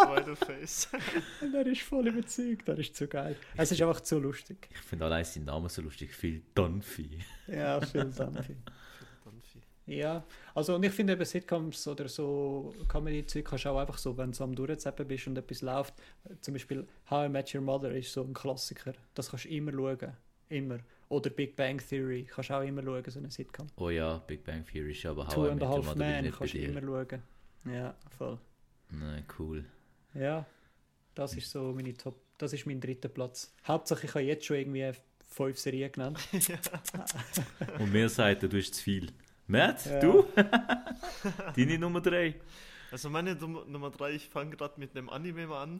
[0.08, 0.88] Why the face?
[1.42, 3.36] Und er ist voll überzeugt, das ist zu geil.
[3.58, 4.70] Es ist einfach zu lustig.
[4.72, 6.14] Ich finde allein seinen Namen so lustig.
[6.14, 7.20] Phil Dunphy.
[7.48, 8.46] Ja, vielen Dank.
[9.86, 10.24] Ja,
[10.54, 14.32] also und ich finde eben Sitcoms oder so Comedy-Zeug kannst du auch einfach so, wenn
[14.32, 15.96] du am Durchzappen bist und etwas läuft,
[16.42, 19.72] zum Beispiel How I Met Your Mother ist so ein Klassiker, das kannst du immer
[19.72, 20.14] schauen,
[20.50, 20.78] immer.
[21.10, 23.68] Oder Big Bang Theory kannst du auch immer schauen, so eine Sitcom.
[23.78, 26.54] Oh ja, Big Bang Theory ist aber How I Met Your Half Mother bei kannst
[26.54, 27.24] du immer schauen.
[27.66, 28.38] Ja, voll.
[28.92, 29.66] Nein, cool.
[30.14, 30.46] Ja,
[31.16, 33.54] das ist so meine Top, das ist mein dritter Platz.
[33.68, 34.92] Hauptsache ich habe jetzt schon irgendwie
[35.28, 36.20] fünf Serien genannt.
[37.80, 39.12] Und mir sagt du hast zu viel.
[39.48, 40.00] Matt, Ja.
[40.00, 40.26] du?
[41.56, 42.36] Deine Nummer 3.
[42.92, 45.80] Also meine Num- Nummer 3, ich fange gerade mit einem Anime mal an.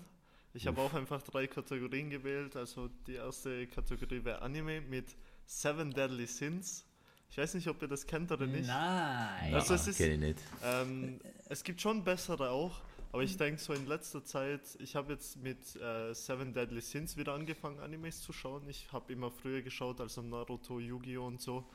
[0.54, 2.56] Ich habe auch einfach drei Kategorien gewählt.
[2.56, 6.86] Also die erste Kategorie wäre Anime mit Seven Deadly Sins.
[7.32, 8.68] Ich weiß nicht, ob ihr das kennt oder nicht.
[8.68, 9.54] Nein.
[9.54, 10.40] Also es ist- kenne ich nicht.
[10.64, 12.82] Ähm, es gibt schon bessere auch,
[13.12, 17.16] aber ich denke so in letzter Zeit, ich habe jetzt mit äh, Seven Deadly Sins
[17.18, 18.68] wieder angefangen, Animes zu schauen.
[18.68, 21.26] Ich habe immer früher geschaut, also Naruto, Yu-Gi-Oh!
[21.28, 21.70] und so.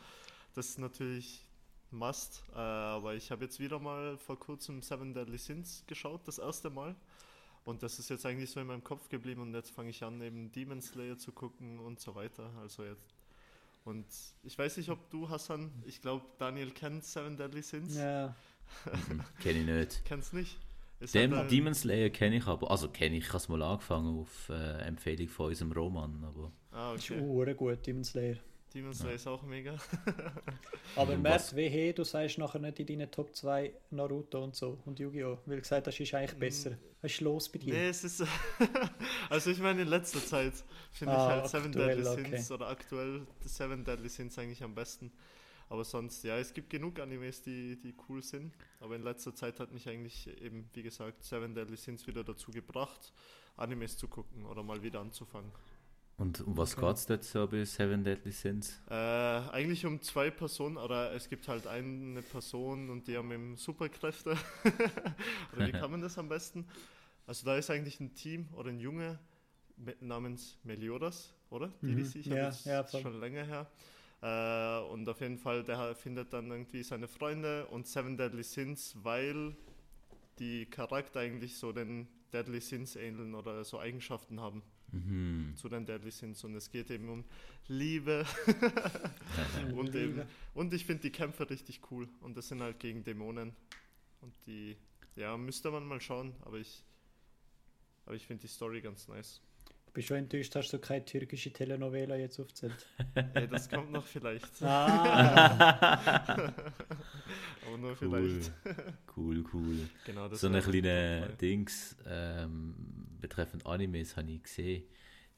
[0.55, 1.45] Das ist natürlich
[1.93, 6.39] Must, äh, aber ich habe jetzt wieder mal vor kurzem Seven Deadly Sins geschaut, das
[6.39, 6.97] erste Mal.
[7.65, 10.21] Und das ist jetzt eigentlich so in meinem Kopf geblieben und jetzt fange ich an,
[10.21, 12.51] eben Demon Slayer zu gucken und so weiter.
[12.61, 13.15] Also jetzt.
[13.85, 14.07] Und
[14.43, 17.97] ich weiß nicht, ob du, Hassan, ich glaube, Daniel kennt Seven Deadly Sins.
[17.97, 18.35] Ja.
[19.09, 20.03] Mhm, kenne ich nicht.
[20.05, 20.59] Kennst nicht?
[21.01, 22.71] Es Dem äh, Demon Slayer kenne ich aber.
[22.71, 26.25] Also kenne ich, ich habe es mal angefangen auf äh, Empfehlung von unserem Roman.
[26.25, 27.21] Aber Ah, Ist okay.
[27.21, 27.55] okay.
[27.55, 28.37] gut, Demon Slayer.
[28.75, 29.77] Demon Slayer ist auch mega.
[30.97, 34.99] Aber was- wehe, du sagst nachher nicht in deinen Top 2 Naruto und so und
[34.99, 35.39] Yu-Gi-Oh!
[35.47, 36.77] Weil gesagt hast, ist eigentlich besser.
[37.01, 37.73] Was ist los bei dir?
[37.75, 38.25] nee, es ist.
[39.31, 40.55] also, ich meine, in letzter Zeit
[40.91, 42.37] finde Ah, ich halt Seven aktuell, Deadly okay.
[42.37, 45.13] Sins oder aktuell die Seven Deadly Sins eigentlich am besten.
[45.69, 48.53] Aber sonst, ja, es gibt genug Animes, die, die cool sind.
[48.81, 52.51] Aber in letzter Zeit hat mich eigentlich eben, wie gesagt, Seven Deadly Sins wieder dazu
[52.51, 53.13] gebracht,
[53.57, 55.51] Animes zu gucken oder mal wieder anzufangen.
[56.19, 56.81] Und um was Okay.
[56.81, 58.81] geht es dort so bei Seven Deadly Sins?
[58.91, 63.57] Äh, eigentlich um zwei Personen, oder es gibt halt eine Person und die haben eben
[63.57, 64.37] Superkräfte.
[65.53, 66.67] oder wie kann man das am besten?
[67.27, 69.19] Also da ist eigentlich ein Team oder ein Junge
[69.77, 71.73] mit, namens Meliodas, oder?
[71.87, 71.95] Die Mhm.
[71.95, 73.03] DC, ich Ja, ja, ist voll.
[73.03, 73.71] schon länger her.
[74.23, 78.95] Äh, und auf jeden Fall, der findet dann irgendwie seine Freunde und Seven Deadly Sins,
[79.03, 79.57] weil
[80.39, 84.63] die Charakter eigentlich so den Deadly Sins ähneln oder so Eigenschaften haben
[84.95, 85.53] Mhm.
[85.57, 86.43] zu den Deadly Sins.
[86.45, 87.25] Und es geht eben um
[87.69, 88.25] Liebe,
[89.75, 89.99] und, Liebe.
[89.99, 90.23] eben,
[90.55, 92.09] und ich finde die Kämpfe richtig cool.
[92.21, 93.53] Und das sind halt gegen Dämonen.
[94.21, 94.77] Und die,
[95.17, 96.85] ja, müsste man mal schauen, aber ich,
[98.07, 99.41] aber ich finde die Story ganz nice.
[99.87, 102.85] Ich bin schon enttäuscht, hast du keine türkische Telenovela jetzt aufgezählt.
[103.35, 104.61] Ey, das kommt noch vielleicht.
[104.63, 105.99] Ah,
[107.67, 107.97] Aber nur Cool.
[107.97, 108.53] vielleicht.
[109.17, 109.89] Cool, cool.
[110.05, 111.29] Genau, das so eine kleine.
[111.41, 112.75] Dings ähm,
[113.29, 114.85] betreffend Animes habe ich gesehen.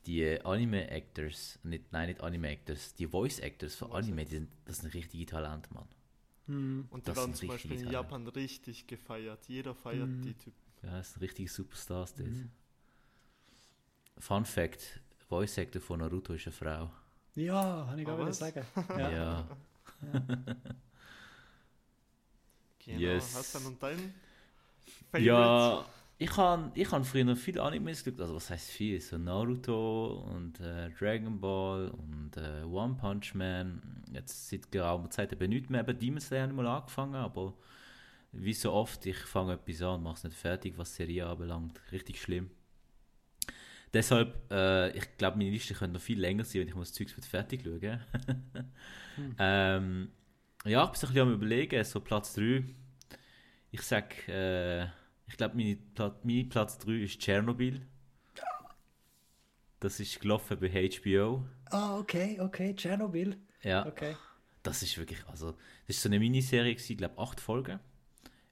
[0.06, 4.78] Die äh, Anime-Actors, nicht, nein, nicht Anime-Actors, die Voice-Actors von Voice Anime, die sind, das
[4.78, 5.88] sind richtige Talente, Mann.
[6.46, 6.86] hm.
[6.90, 7.92] Und die das werden sind zum Beispiel in Teile.
[7.92, 9.46] Japan richtig gefeiert.
[9.48, 10.22] Jeder feiert Mhm.
[10.22, 10.56] die Typen.
[10.82, 12.28] Ja, das sind richtige Superstars dort.
[12.28, 12.50] Mhm.
[14.18, 16.90] Fun Fact: Voice-Actor von Naruto ist eine Frau.
[17.34, 18.38] Ja, habe ich auch wieder was?
[18.38, 18.64] sagen.
[18.90, 19.10] Ja.
[19.10, 19.48] Ja.
[22.84, 23.34] Genau, Yes.
[23.34, 24.14] Hassan und dein
[25.18, 25.84] Ja,
[26.18, 29.00] ich habe ich han früher noch viele Animes geschaut, also was heißt viel?
[29.00, 34.02] So Naruto und äh, Dragon Ball und äh, One Punch Man.
[34.12, 35.80] Jetzt seit geraumer Zeit eben nicht mehr.
[35.86, 37.54] Eben Demon Slayer habe ich mal angefangen, aber
[38.32, 41.80] wie so oft, ich fange etwas an und mache es nicht fertig, was Serie anbelangt.
[41.92, 42.50] Richtig schlimm.
[43.92, 46.92] Deshalb, äh, ich glaube, meine Liste könnte noch viel länger sein, wenn ich mal das
[46.92, 48.00] Zeugs mit fertig schaue.
[49.38, 50.10] ähm,
[50.64, 52.64] ja, ich bin so ein bisschen am überlegen, so Platz 3.
[53.70, 54.86] Ich sag, äh,
[55.28, 57.82] ich glaube, meine, Pla mein Platz 3 ist Tschernobyl.
[59.80, 61.46] Das ist gelaufen bei HBO.
[61.70, 63.36] Ah, okay, okay, Tschernobyl.
[63.62, 64.16] Ja, Okay.
[64.62, 65.52] das ist wirklich, also,
[65.86, 67.80] das ist so eine Miniserie, ich glaube, acht Folgen.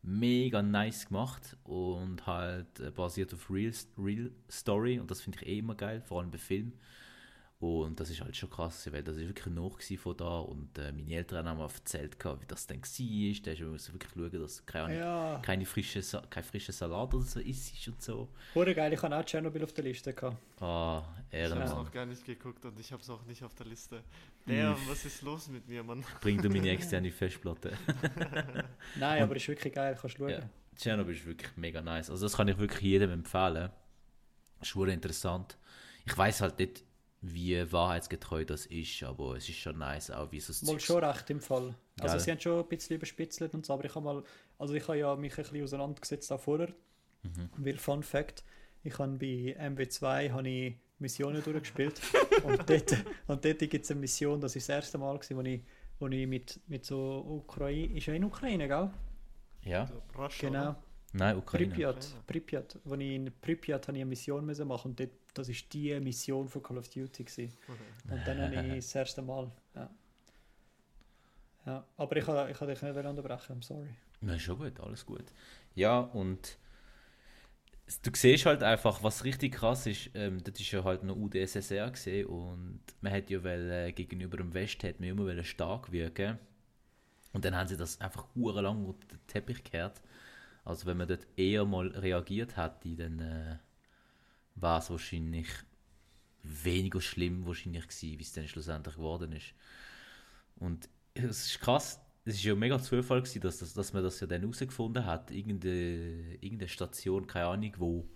[0.03, 5.49] Mega nice gemacht und halt äh, basiert auf Real, Real Story und das finde ich
[5.49, 6.75] eh immer geil, vor allem bei Film.
[7.65, 10.93] Und das ist halt schon krass, weil das ist wirklich noch von da und äh,
[10.93, 13.55] meine Eltern haben mir erzählt, wie das dann war.
[13.55, 17.25] Da musst du wirklich schauen, dass keine, Ja, keine frische, Sa kein frischer Salat oder
[17.25, 18.29] so isst und so.
[18.55, 20.37] hure geil, ich habe auch Tschernobyl auf der Liste gehabt.
[20.63, 21.73] Ah, Ich habe es Ehrenmann.
[21.73, 24.03] auch gar nicht geguckt und ich habe es auch nicht auf der Liste.
[24.47, 26.05] Damn, was ist los mit mir, Mann?
[26.21, 27.73] Bring du meine externe Festplatte.
[28.97, 30.31] Nein, aber ist wirklich geil, kannst du schauen.
[30.31, 30.51] Ja.
[30.77, 32.11] Tschernobyl ist wirklich mega nice.
[32.11, 33.71] Also das kann ich wirklich jedem empfehlen.
[34.61, 35.57] Ist interessant.
[36.07, 36.85] Ich weiß halt nicht,
[37.27, 41.03] wie wahrheitsgetreu das ist, aber es ist schon nice, auch wie so das Mal schon
[41.03, 41.75] recht im Fall.
[42.01, 42.21] Also Geil.
[42.21, 44.23] sie haben schon ein bisschen überspitzelt und so, aber ich habe mal,
[44.59, 46.69] also ich habe ja mich ein bisschen auseinandergesetzt auch vorher,
[47.23, 47.49] Mhm.
[47.57, 48.45] weil Fun Fact,
[48.83, 51.99] ich habe bei MW2 habe ich Missionen durchgespielt
[52.45, 52.93] und dort,
[53.27, 55.63] und dort gibt es eine Mission, das ist das erste Mal gewesen, wo ich,
[55.99, 58.91] wo ich mit, mit so Ukraine, ist ja in Ukraine, gell?
[59.63, 59.89] Ja?
[60.19, 60.77] Russia, Genau.
[61.15, 61.69] Nein, Ukraine.
[61.69, 62.27] Pripyat.
[62.27, 62.79] Pripyat.
[62.85, 65.99] Wo ich in Pripyat habe ich eine Mission müssen machen und dort, das ist die
[66.01, 67.53] Mission von Call of Duty gewesen.
[68.09, 69.91] Und dann habe ich das erste Mal, ja.
[71.67, 73.89] Ja, aber ich habe ich dich nicht unterbrechen, I'm sorry.
[74.21, 75.25] Ja, schon gut, alles gut.
[75.75, 76.59] Ja, und
[78.03, 81.91] du siehst halt einfach, was richtig krass ist, ähm, das ist ja halt noch UdSSR
[81.91, 85.91] gesehen und man hat ja weil, äh, gegenüber dem West hat man immer wollen stark
[85.91, 86.39] wirken
[87.33, 90.01] und dann haben sie das einfach lang auf den Teppich gekehrt.
[90.65, 93.57] Also wenn man dort eher mal reagiert hätte, dann äh,
[94.57, 95.49] war es wahrscheinlich
[96.43, 99.55] weniger schlimm wahrscheinlich gewesen, wie es dann schlussendlich geworden ist.
[100.57, 104.21] Und es ist krass, es ist ja mega Zufall gewesen, dass, das, dass man das
[104.21, 105.31] ja dann herausgefunden hat.
[105.31, 108.09] Irgendeine, irgendeine Station, keine Ahnung wo,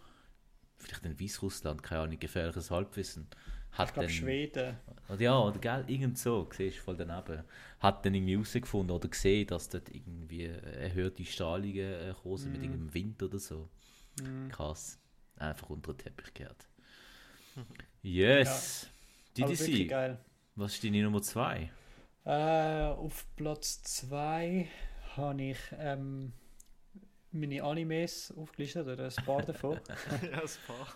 [0.78, 3.28] vielleicht in Weißrussland, keine Ahnung, gefährliches Halbwissen.
[3.72, 4.76] Hat Ich glaube Schweden.
[5.08, 7.44] oder ja, oder gell, irgend so, siehst du, voll daneben.
[7.80, 12.62] Hat dann irgendwie herausgefunden oder gesehen, dass dort irgendwie erhöhte Strahlungen äh, gekommen sind mit
[12.62, 12.64] Mhm.
[12.64, 13.68] irgendeinem Wind oder so.
[14.16, 14.48] Mhm.
[14.48, 14.98] Krass.
[15.38, 16.68] Einfach unter den Teppich gekehrt.
[18.00, 18.88] Yes.
[19.34, 20.18] Wirklich DDC, geil.
[20.54, 21.68] was ist deine Nummer 2?
[22.24, 24.68] Äh, auf Platz 2
[25.16, 26.32] habe ich ähm,
[27.32, 29.80] meine Animes aufgelistet, oder ein paar davon.
[30.22, 30.94] ja, das paar.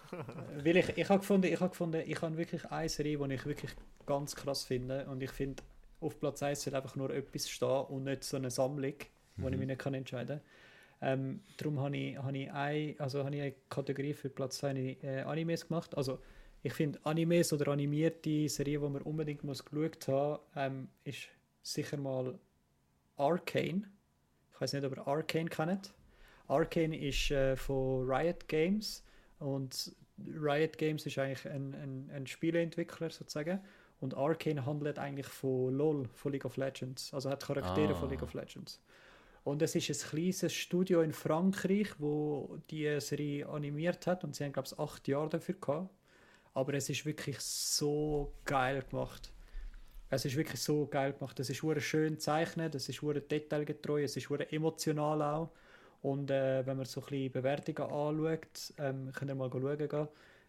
[0.56, 3.46] Weil ich, ich habe gefunden, ich habe gefunden, ich habe wirklich eine Serie, die ich
[3.46, 3.72] wirklich
[4.06, 5.06] ganz krass finde.
[5.06, 5.62] Und ich finde,
[6.00, 8.94] auf Platz 1 soll einfach nur etwas stehen und nicht so eine Sammlung,
[9.36, 10.48] wo ich mich nicht kann entscheiden kann.
[11.02, 14.98] Ähm, darum habe ich, habe, ich eine, also habe ich eine Kategorie für Platz 2
[15.02, 15.96] äh, Animes gemacht.
[15.96, 16.20] Also
[16.62, 21.28] ich finde Animes oder animierte Serien, die man unbedingt muss geschaut haben, ähm, ist
[21.62, 22.38] sicher mal
[23.16, 23.82] Arcane.
[24.54, 25.92] Ich weiß nicht, ob ihr Arcane kennt.
[26.46, 29.02] Arcane ist äh, von Riot Games
[29.40, 29.92] und
[30.40, 33.60] Riot Games ist eigentlich ein, ein, ein Spieleentwickler sozusagen
[34.00, 37.96] und Arcane handelt eigentlich von LoL, von League of Legends, also hat Charaktere Ah.
[37.96, 38.80] von League of Legends.
[39.44, 44.44] Und es ist ein kleines Studio in Frankreich, wo die Serie animiert hat und sie
[44.44, 45.90] haben glaube ich acht Jahre dafür gehabt.
[46.54, 49.32] Aber es ist wirklich so geil gemacht.
[50.10, 51.40] Es ist wirklich so geil gemacht.
[51.40, 55.50] Es ist schön gezeichnet, es ist detailgetreu, es ist emotional auch.
[56.02, 60.08] Und äh, wenn man so ein bisschen Bewertungen anschaut, ähm, könnt ihr mal schauen gehen,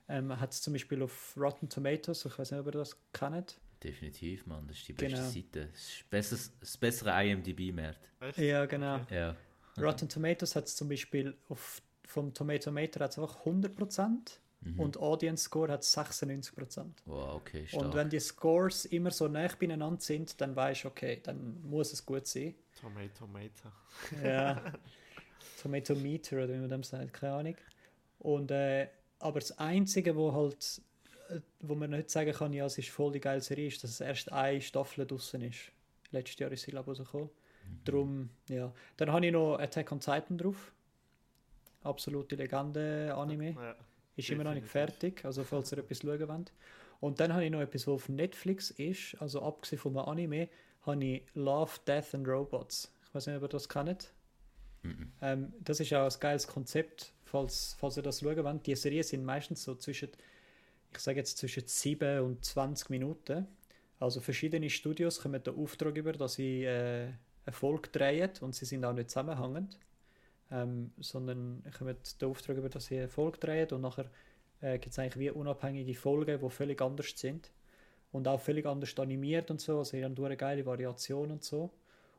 [0.09, 3.57] ähm, hat es zum Beispiel auf Rotten Tomatoes, ich weiß nicht, ob ihr das kennt.
[3.83, 4.65] Definitiv, Mann.
[4.67, 5.29] Das ist die beste Genau.
[5.29, 5.69] Seite.
[5.71, 7.99] Das, ist besseres, das bessere IMDb-Wert.
[8.37, 8.95] Ja, genau.
[9.01, 9.15] Okay.
[9.15, 9.35] Ja.
[9.77, 14.79] Rotten Tomatoes hat es zum Beispiel auf, vom Tomato Meter hat's einfach 100% Mhm.
[14.79, 16.85] und Audience Score hat 96%.
[17.05, 17.83] Wow, okay, stark.
[17.83, 21.91] Und wenn die Scores immer so nah beieinander sind, dann weißt du, okay, dann muss
[21.91, 22.55] es gut sein.
[22.79, 23.69] Tomato, Tomato.
[24.23, 24.61] Ja.
[25.61, 27.55] Tomato Meter oder wie man dem sagt, keine Ahnung.
[28.19, 28.87] Und, äh,
[29.19, 30.81] aber das Einzige, wo halt,
[31.61, 34.01] wo man nicht sagen kann, ja, es ist voll die geile Serie, ist, dass es
[34.01, 35.71] erst eine Staffel draußen ist.
[36.11, 37.29] Letztes Jahr ist sie, glaube ich, rausgekommen.
[37.85, 38.73] Drum, ja.
[38.97, 40.71] Dann habe ich noch Attack on Titan drauf.
[41.83, 43.51] Absolute Legende-Anime.
[43.51, 43.75] Ja.
[44.15, 46.51] Ist immer noch nicht fertig, also falls ihr etwas schauen wollt.
[46.99, 50.49] Und dann habe ich noch etwas, was auf Netflix ist, also abgesehen vom Anime,
[50.83, 52.93] habe ich Love, Death and Robots.
[53.05, 54.13] Ich weiß nicht, ob ihr das kennt.
[54.83, 55.11] Mhm.
[55.21, 58.65] Ähm, das ist auch ein geiles Konzept, falls, falls ihr das schauen wollt.
[58.65, 60.09] Die Serien sind meistens so zwischen,
[60.97, 63.47] ich sage jetzt zwischen 7 und 20 Minuten.
[63.99, 67.09] Also verschiedene Studios kommen den Auftrag über, dass sie äh,
[67.45, 69.77] Erfolg drehen und sie sind auch nicht zusammenhängend,
[70.51, 74.09] ähm, sondern kommen den Auftrag über, dass sie Erfolg drehen und nachher
[74.61, 77.51] äh, gibt es eigentlich wie unabhängige Folgen, die völlig anders sind
[78.11, 81.71] und auch völlig anders animiert und so, also sie haben eine geile Variation und so.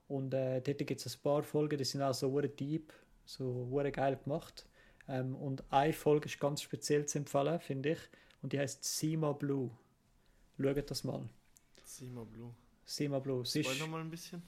[0.08, 2.92] Und äh, dort gibt es ein paar Folgen, die sind auch so deep,
[3.24, 4.66] so geil gemacht.
[5.08, 7.98] Ähm, und eine Folge ist ganz speziell zu empfehlen, finde ich.
[8.44, 9.70] Und die heißt Sima Blue.
[10.60, 11.26] Schaut das mal.
[11.82, 12.54] Sima Blue.
[12.84, 13.40] Sima Blue.
[13.40, 14.42] Es, ist, Spoiler mal ein bisschen.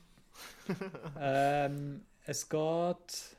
[1.18, 3.36] ähm, es geht.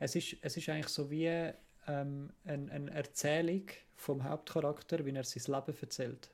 [0.00, 1.52] Es ist, es ist eigentlich so wie
[1.86, 3.62] ähm, ein, eine Erzählung
[3.94, 6.30] vom Hauptcharakter, wie er sein Leben erzählt.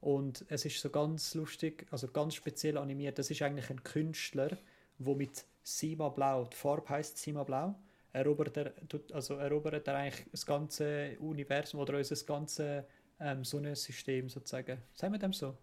[0.00, 3.20] Und es ist so ganz lustig, also ganz speziell animiert.
[3.20, 4.58] Das ist eigentlich ein Künstler,
[4.98, 7.76] der mit Sima Blau, die Farbe heisst Sima Blau,
[8.14, 8.72] erobert er,
[9.12, 12.86] also erobert er eigentlich das ganze Universum oder unser ganze
[13.20, 14.78] ähm, Sonnensystem sozusagen.
[14.94, 15.56] Sagen wir dem so?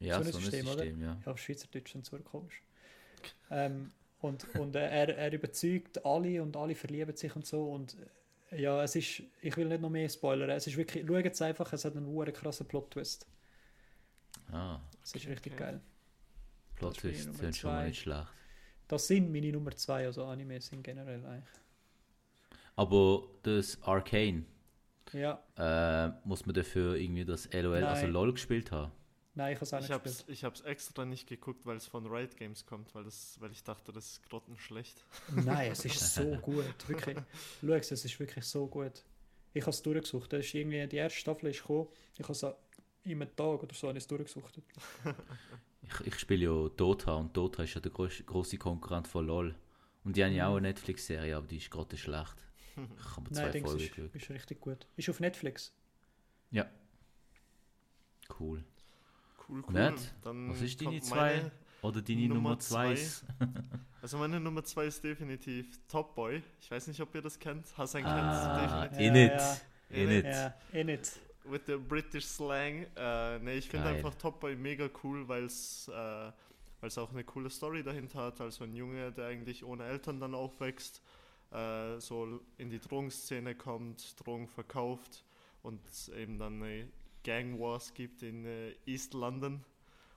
[0.00, 0.84] Ja, Sonnensystem, System, oder?
[1.06, 1.16] ja.
[1.26, 2.62] Ja, auf Schweizerdeutsch sind so komisch.
[3.50, 7.72] Ähm, und und äh, er, er überzeugt alle und alle verlieben sich und so.
[7.72, 7.96] Und
[8.52, 10.50] äh, ja, es ist, ich will nicht noch mehr spoilern.
[10.50, 13.26] Es ist wirklich, schaut es einfach, es hat einen hohen krassen Plot-Twist.
[14.52, 15.56] Ah, Es ist richtig Okay.
[15.56, 15.80] geil.
[16.74, 18.32] Plot Das ist meine Twist Nummer sind schon mal nicht schlecht.
[18.88, 21.61] Das sind meine Nummer zwei, also Anime sind generell eigentlich.
[22.76, 24.44] Aber das Arcane,
[25.12, 28.12] Ja, äh, muss man dafür irgendwie das LOL, also Nein.
[28.12, 28.92] LOL gespielt haben?
[29.34, 30.28] nein, ich habe es auch Ich nicht hab's, gespielt.
[30.28, 33.62] ich hab's extra nicht geguckt, weil es von Riot Games kommt, weil, das, weil ich
[33.64, 35.04] dachte, das ist grottenschlecht.
[35.28, 37.18] Nein, es ist so gut, wirklich.
[37.60, 39.04] Schau es, es ist wirklich so gut.
[39.54, 40.32] Ich habe es durchgesucht.
[40.32, 41.88] Das ist irgendwie, die erste Staffel ist gekommen.
[42.16, 42.42] Ich habe es
[43.04, 44.60] in einem Tag oder so habe ich es durchgesucht.
[45.82, 49.54] Ich, ich spiele ja Dota und Dota ist ja der groß, große Konkurrent von LOL.
[50.04, 52.36] Und die haben ja auch eine Netflix-Serie, aber die ist gerade schlecht.
[52.76, 54.14] Ich habe zwei Nein, ich denke, Folgen ist, geschaut.
[54.14, 54.86] ist richtig gut.
[54.96, 55.72] Ist auf Netflix.
[56.50, 56.66] Ja.
[58.38, 58.64] Cool.
[59.48, 59.72] Cool, cool.
[59.72, 61.50] Matt, Dann Was ist deine zwei?
[61.82, 62.96] Oder deine Nummer Nummer zwei?
[64.02, 66.42] Also meine Nummer zwei ist definitiv Top Boy.
[66.60, 67.66] Ich weiß nicht, ob ihr das kennt.
[67.78, 69.30] Hassan Ah, kennt in it.
[69.30, 69.56] ja.
[69.90, 70.24] In it.
[70.24, 71.20] Ja, in it.
[71.44, 72.86] With the British Slang.
[72.96, 76.32] Äh, nee, ich finde einfach Top Boy mega cool, weil es äh,
[76.80, 78.40] weil's auch eine coole Story dahinter hat.
[78.40, 81.00] Also ein Junge, der eigentlich ohne Eltern dann aufwächst,
[81.52, 85.24] äh, so in die Drogenszene kommt, Drogen verkauft
[85.62, 86.88] und es eben dann eine
[87.22, 89.64] Gang Wars gibt in äh, East London.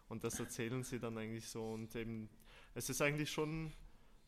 [0.07, 1.63] Und das erzählen sie dann eigentlich so.
[1.63, 2.29] Und eben,
[2.73, 3.71] es ist eigentlich schon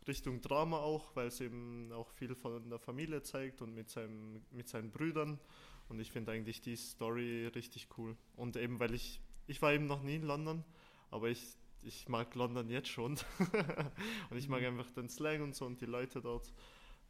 [0.08, 4.42] Richtung Drama auch, weil es eben auch viel von der Familie zeigt und mit, seinem,
[4.52, 5.40] mit seinen Brüdern.
[5.90, 8.18] Und ich finde eigentlich die Story richtig cool.
[8.36, 10.64] Und eben, weil ich, ich war eben noch nie in London,
[11.12, 11.44] aber ich,
[11.84, 13.14] ich mag London jetzt schon.
[14.30, 16.52] und ich mag einfach den Slang und so und die Leute dort.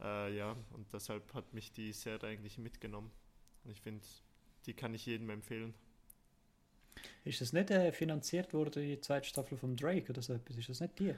[0.01, 3.11] Äh, ja, und deshalb hat mich die Serie eigentlich mitgenommen.
[3.63, 4.05] Und ich finde,
[4.65, 5.73] die kann ich jedem empfehlen.
[7.23, 10.57] Ist das nicht äh, finanziert worden, die zweite Staffel von Drake oder so etwas?
[10.57, 11.13] Ist das nicht die?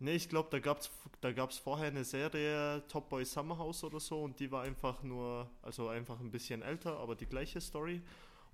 [0.00, 3.84] Nee, ich glaube, da gab es da gab's vorher eine Serie, Top Boy Summer House
[3.84, 7.60] oder so, und die war einfach nur, also einfach ein bisschen älter, aber die gleiche
[7.60, 8.02] Story.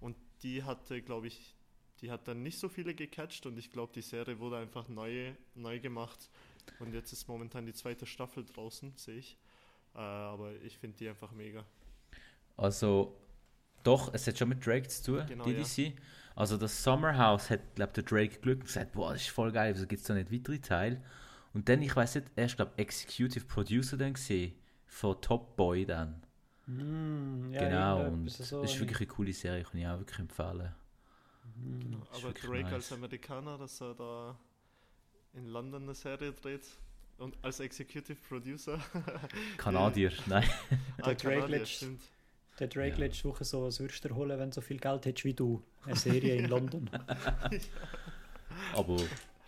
[0.00, 1.54] Und die hatte, glaube ich,
[2.00, 5.33] die hat dann nicht so viele gecatcht und ich glaube, die Serie wurde einfach neu,
[5.54, 6.30] neu gemacht.
[6.78, 9.37] Und jetzt ist momentan die zweite Staffel draußen, sehe ich.
[9.94, 11.64] Äh, aber ich finde die einfach mega.
[12.57, 13.16] Also,
[13.83, 15.94] doch, es hat schon mit Drake zu tun, Genau, DDC.
[16.37, 19.53] Also, das Summer House hat, glaube der Drake Glück und gesagt, boah, das ist voll
[19.53, 21.03] geil, wieso gibt es da nicht weitere Teile?
[21.53, 24.55] Und dann, ich weiß nicht, er ist, glaube Executive Producer dann gesehen
[24.87, 26.22] von Top Boy dann.
[26.66, 30.18] Mm, ja, genau, und das so ist wirklich eine coole Serie, kann ich auch wirklich
[30.20, 30.72] empfehlen.
[31.57, 31.94] Mm.
[32.12, 32.72] ist Aber Drake nice.
[32.74, 34.38] als Amerikaner, dass er da
[35.35, 36.66] in London eine Serie dreht
[37.20, 38.78] und als Executive Producer.
[39.56, 40.48] Kanadier, nein.
[40.98, 42.00] Der Ah, Drake stimmt.
[42.59, 42.96] Der Drake Ja.
[43.06, 45.62] letzte Woche so, als würdest du holen, wenn du so viel Geld hättest wie du.
[45.87, 46.90] Eine Serie in London.
[48.74, 48.96] Aber,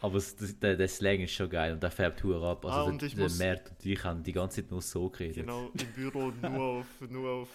[0.01, 2.65] aber das, der, der Slang ist schon geil und der färbt Tour ab.
[2.65, 4.81] Also Ah, der, und ich der muss- Mert und ich haben die ganze Zeit nur
[4.83, 5.37] so geredet.
[5.37, 7.49] Genau, im Büro nur auf, nur auf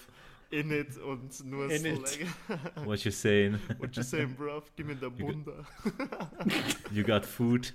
[0.51, 2.07] Init und nur Init.
[2.07, 2.29] Slang.
[2.85, 3.59] What you saying?
[3.79, 4.63] What you saying, bruv?
[4.75, 5.65] Gib mir der Bunda.
[6.91, 7.73] You got food?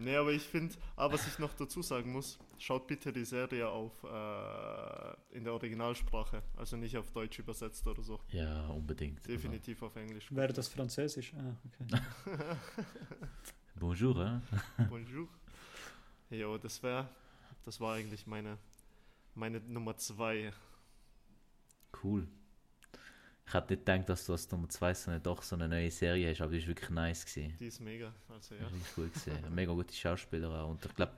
[0.00, 3.68] Nee, aber ich finde, aber was ich noch dazu sagen muss, schaut bitte die Serie
[3.68, 8.20] auf äh, in der Originalsprache, also nicht auf Deutsch übersetzt oder so.
[8.30, 9.26] Ja, unbedingt.
[9.26, 10.32] Definitiv auf Englisch.
[10.32, 11.34] Wäre das Französisch?
[11.34, 12.00] Ah, okay.
[13.74, 14.42] bonjour, hein?
[14.88, 15.28] Bonjour.
[16.30, 17.08] Jo, das wäre,
[17.64, 18.56] das war eigentlich meine,
[19.34, 20.52] meine Nummer zwei.
[22.04, 22.28] Cool.
[23.48, 25.90] Ich hätte nicht gedacht, dass du als Nummer 2 so eine, doch so eine neue
[25.90, 27.54] Serie hast, aber die ist wirklich nice gewesen.
[27.58, 28.60] Die ist mega, also ja.
[28.60, 28.66] Ja.
[28.68, 29.54] Richtig gut gesehen.
[29.54, 30.70] Mega gute Schauspieler auch.
[30.70, 31.12] Und ich glaube,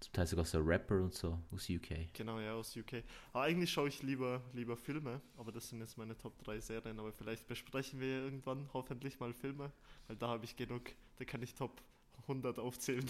[0.00, 2.12] zum Teil sogar so Rapper und so aus UK.
[2.12, 3.04] Genau, ja, aus UK.
[3.32, 6.98] Aber eigentlich schaue ich lieber, lieber Filme, aber das sind jetzt meine Top 3 Serien.
[6.98, 9.70] Aber vielleicht besprechen wir irgendwann hoffentlich mal Filme,
[10.08, 11.80] weil da habe ich genug, da kann ich Top
[12.22, 13.06] 100 aufzählen.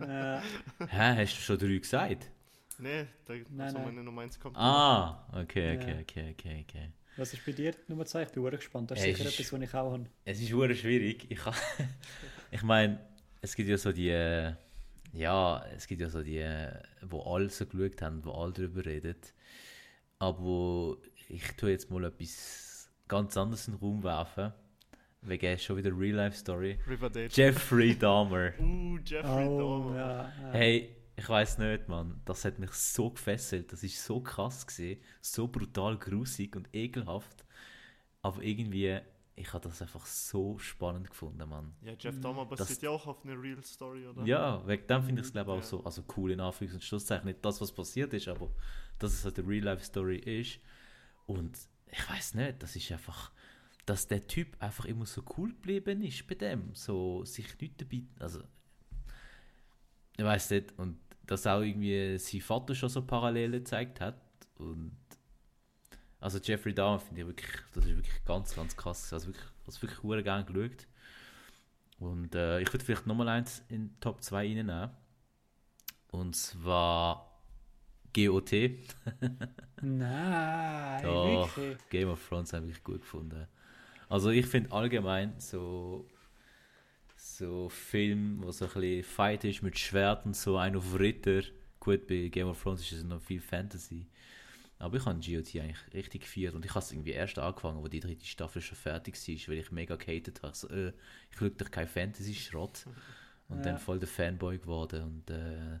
[0.00, 0.40] äh,
[0.88, 2.30] Hä, hast du schon drei gesagt?
[2.78, 3.86] nee, da, Nein, also nein.
[3.86, 4.56] meine Nummer 1 kommt.
[4.56, 6.00] Ah, okay, okay, Ja.
[6.00, 6.92] okay, okay, okay.
[7.16, 8.22] Was ist bei dir Nummer 2?
[8.22, 8.90] Ich bin sehr gespannt.
[8.90, 10.06] Das ist Äh, sicher ist- etwas, was ich auch habe.
[10.24, 11.26] Es ist hure schwierig.
[11.30, 11.54] Ich, ha-
[12.50, 13.00] ich meine,
[13.40, 14.52] es gibt ja so die, äh,
[15.12, 18.84] ja, es gibt ja so die, äh, wo alle so geschaut haben, wo alle darüber
[18.84, 19.16] reden.
[20.18, 20.96] Aber
[21.28, 24.52] ich tue jetzt mal etwas ganz anderes in den Raum werfen.
[25.22, 26.78] Wegen schon wieder Real-Life-Story.
[26.88, 27.28] Riverdale.
[27.32, 28.52] Jeffrey Dahmer.
[28.60, 29.96] Uh, Jeffrey Oh, Dahmer.
[29.96, 30.52] ja, ja.
[30.52, 32.20] Hey, ich weiß nicht, Mann.
[32.24, 33.72] Das hat mich so gefesselt.
[33.72, 37.44] Das ist so krass gesehen, so brutal grusig und ekelhaft.
[38.22, 38.98] Aber irgendwie,
[39.34, 41.74] ich habe das einfach so spannend gefunden, Mann.
[41.82, 42.20] Ja, Jeff.
[42.20, 44.24] Dahmer Das- basiert ja auch auf einer Real Story, oder?
[44.24, 45.66] Ja, wegen dem finde ich es glaube ich auch Ja.
[45.68, 48.50] so, also cool in Anführungs- und Schlusszeichen, nicht das, was passiert ist, aber
[48.98, 50.58] dass es halt eine Real-Life-Story ist.
[51.26, 51.58] Und
[51.90, 53.30] ich weiß nicht, das ist einfach,
[53.86, 58.02] dass der Typ einfach immer so cool geblieben ist bei dem, so sich nicht dabei,
[58.18, 58.42] also
[60.18, 64.20] ich weiß nicht, und dass auch irgendwie sein Vater schon so Parallelen gezeigt hat
[64.58, 64.96] und
[66.20, 69.82] also Jeffrey Dahmer finde ich wirklich, das ist wirklich ganz, ganz krass, also wirklich, das
[69.82, 70.86] wirklich hure gerne geschaut.
[71.98, 74.90] Und äh, ich würde vielleicht nochmal eins in Top 2 reinnehmen.
[76.08, 77.40] Und zwar
[78.14, 78.52] GOT.
[79.82, 81.88] Nein, Doch, wirklich.
[81.90, 83.46] Game of Thrones habe ich gut gefunden.
[84.08, 86.06] Also ich finde allgemein so
[87.26, 91.42] so Film, wo so ein bisschen Fight ist mit Schwerten, so ein auf Ritter.
[91.80, 94.06] Gut, bei Game of Thrones ist es noch viel Fantasy.
[94.78, 97.88] Aber ich habe GOT eigentlich richtig gefeiert und ich habe es irgendwie erst angefangen, wo
[97.88, 100.54] die dritte Staffel schon fertig war, weil ich mega gehatet habe.
[100.54, 100.92] So, äh,
[101.30, 102.86] ich schaue doch kein Fantasy-Schrott.
[103.48, 103.62] Und Ja.
[103.62, 105.02] dann voll der Fanboy geworden.
[105.04, 105.76] Und äh,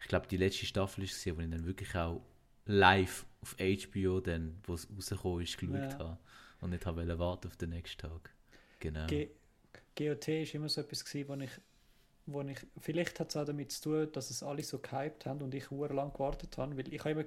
[0.00, 2.22] ich glaube, die letzte Staffel ist gesehen, wo ich dann wirklich auch
[2.66, 5.98] live auf HBO, dann, wo es rausgekommen ist, geschaut Ja.
[5.98, 6.18] habe.
[6.60, 8.30] Und nicht habe warten auf den nächsten Tag.
[8.80, 9.06] Genau.
[9.06, 9.30] G
[9.96, 11.50] GOT ist immer so etwas gewesen, wo ich,
[12.26, 15.42] wo ich vielleicht hat es auch damit zu tun, dass es alle so gehypt haben
[15.42, 17.24] und ich lang gewartet habe, weil ich habe immer,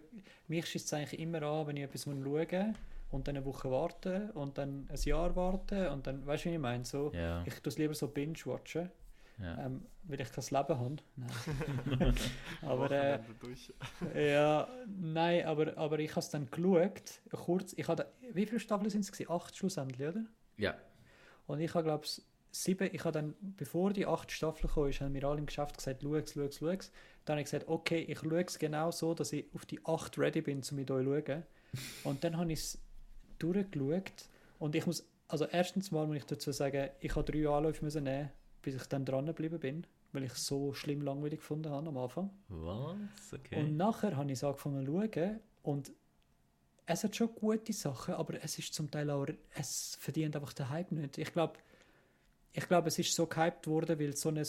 [0.48, 2.76] mich schießt es eigentlich immer an, wenn ich etwas schauen muss
[3.10, 6.54] und dann eine Woche warten und dann ein Jahr warten und dann, weißt du, wie
[6.56, 6.84] ich meine?
[6.84, 8.90] So, Ja, Ich tue es lieber so binge-watchen,
[9.40, 9.66] ja.
[9.66, 10.96] ähm, weil ich kein Leben habe.
[11.16, 12.16] Nein.
[12.64, 13.20] aber äh,
[14.34, 18.90] ja, nein, aber, aber ich habe es dann geschaut, kurz, ich habe, wie viele Staffeln
[18.90, 19.32] sind es gewesen?
[19.32, 20.26] Acht schlussendlich, oder?
[20.58, 20.76] ja.
[21.48, 25.02] Und ich habe, glaube ich, sieben, ich habe dann, bevor die acht Staffel kam, ist,
[25.02, 26.92] haben mir alle im Geschäft gesagt, schau es, schau es, schau es.
[27.26, 30.18] Dann habe ich gesagt, okay, ich schaue es genau so, dass ich auf die acht
[30.18, 31.44] ready bin, um mit euch zu schauen.
[32.04, 32.80] Und dann habe ich es
[33.40, 34.30] durchgeschaut
[34.60, 38.04] und ich muss, also erstens mal muss ich dazu sagen, ich habe drei Anläufe müssen
[38.04, 38.32] nehmen,
[38.62, 41.98] bis ich dann dran geblieben bin, weil ich es so schlimm langweilig gefunden habe am
[41.98, 42.30] Anfang.
[42.48, 43.34] Was?
[43.34, 43.60] Okay.
[43.60, 45.92] Und nachher habe ich es angefangen zu schauen und
[46.86, 50.70] es hat schon gute Sachen, aber es ist zum Teil auch, es verdient einfach den
[50.70, 51.18] Hype nicht.
[51.18, 51.60] Ich glaube,
[52.58, 54.44] ich glaube, es ist so gehypt worden, weil so ein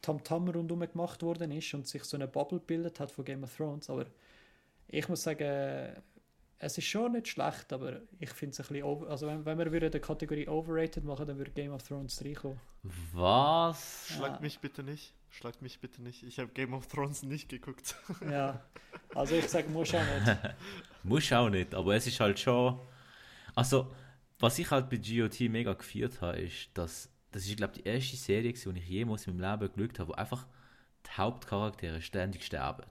[0.00, 3.54] Tamtam rundum gemacht worden ist und sich so eine Bubble bildet hat von Game of
[3.54, 3.90] Thrones.
[3.90, 4.06] Aber
[4.86, 5.94] ich muss sagen,
[6.58, 9.70] es ist schon nicht schlecht, aber ich finde es ein bisschen, over, also wenn, wenn
[9.72, 12.58] wir die Kategorie overrated machen, dann würde Game of Thrones reinkommen.
[13.12, 14.06] Was?
[14.08, 14.40] Schlag Ja.
[14.40, 15.12] mich bitte nicht.
[15.28, 16.22] Schlag mich bitte nicht.
[16.22, 17.94] Ich habe Game of Thrones nicht geguckt.
[18.30, 18.64] Ja,
[19.14, 20.38] also ich sage, muss auch nicht.
[21.04, 22.80] Muss auch nicht, aber es ist halt schon.
[23.54, 23.92] Also,
[24.38, 27.88] was ich halt bei GOT mega gefeiert habe, ist, dass das ist, glaube ich, die
[27.88, 30.46] erste Serie, die ich jemals in meinem Leben geschaut habe, wo einfach
[31.06, 32.84] die Hauptcharaktere ständig sterben.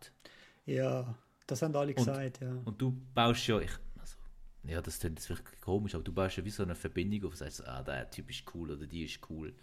[0.65, 1.15] Ja,
[1.47, 2.51] das haben alle Und- gesagt, ja.
[2.65, 4.17] Und du baust ja, ich, also,
[4.63, 7.35] ja, das klingt jetzt wirklich komisch, aber du baust ja wie so eine Verbindung auf,
[7.37, 9.53] sagst, ah, der Typ ist cool oder die ist cool,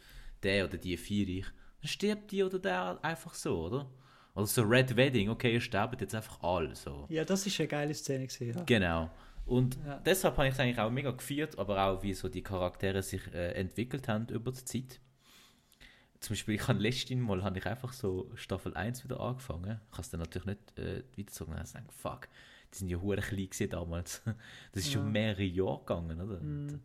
[0.43, 1.47] der oder die feiere ich.
[1.81, 3.91] Dann stirbt die oder der einfach so, oder?
[4.35, 7.07] Oder so Red Wedding, okay, ihr sterbt jetzt einfach alle, so.
[7.09, 8.62] Ja, das ist eine geile Szene gewesen, ja.
[8.64, 9.11] Genau.
[9.47, 9.99] Und Ja.
[9.99, 13.26] deshalb habe ich es eigentlich auch mega gefeiert, aber auch wie so die Charaktere sich
[13.34, 15.01] äh, entwickelt haben über die Zeit.
[16.20, 19.78] Zum Beispiel, ich habe letztes Mal habe ich einfach so Staffel 1 wieder angefangen.
[19.88, 21.53] Ich habe es dann natürlich nicht äh, weitergezogen.
[21.55, 22.28] Dann habe ich gedacht, fuck,
[22.72, 24.22] die sind ja hure klein gewesen damals.
[24.72, 25.01] Das ist Ja.
[25.01, 26.40] schon mehrere Jahre gegangen, oder?
[26.40, 26.68] Mhm.
[26.70, 26.78] äh,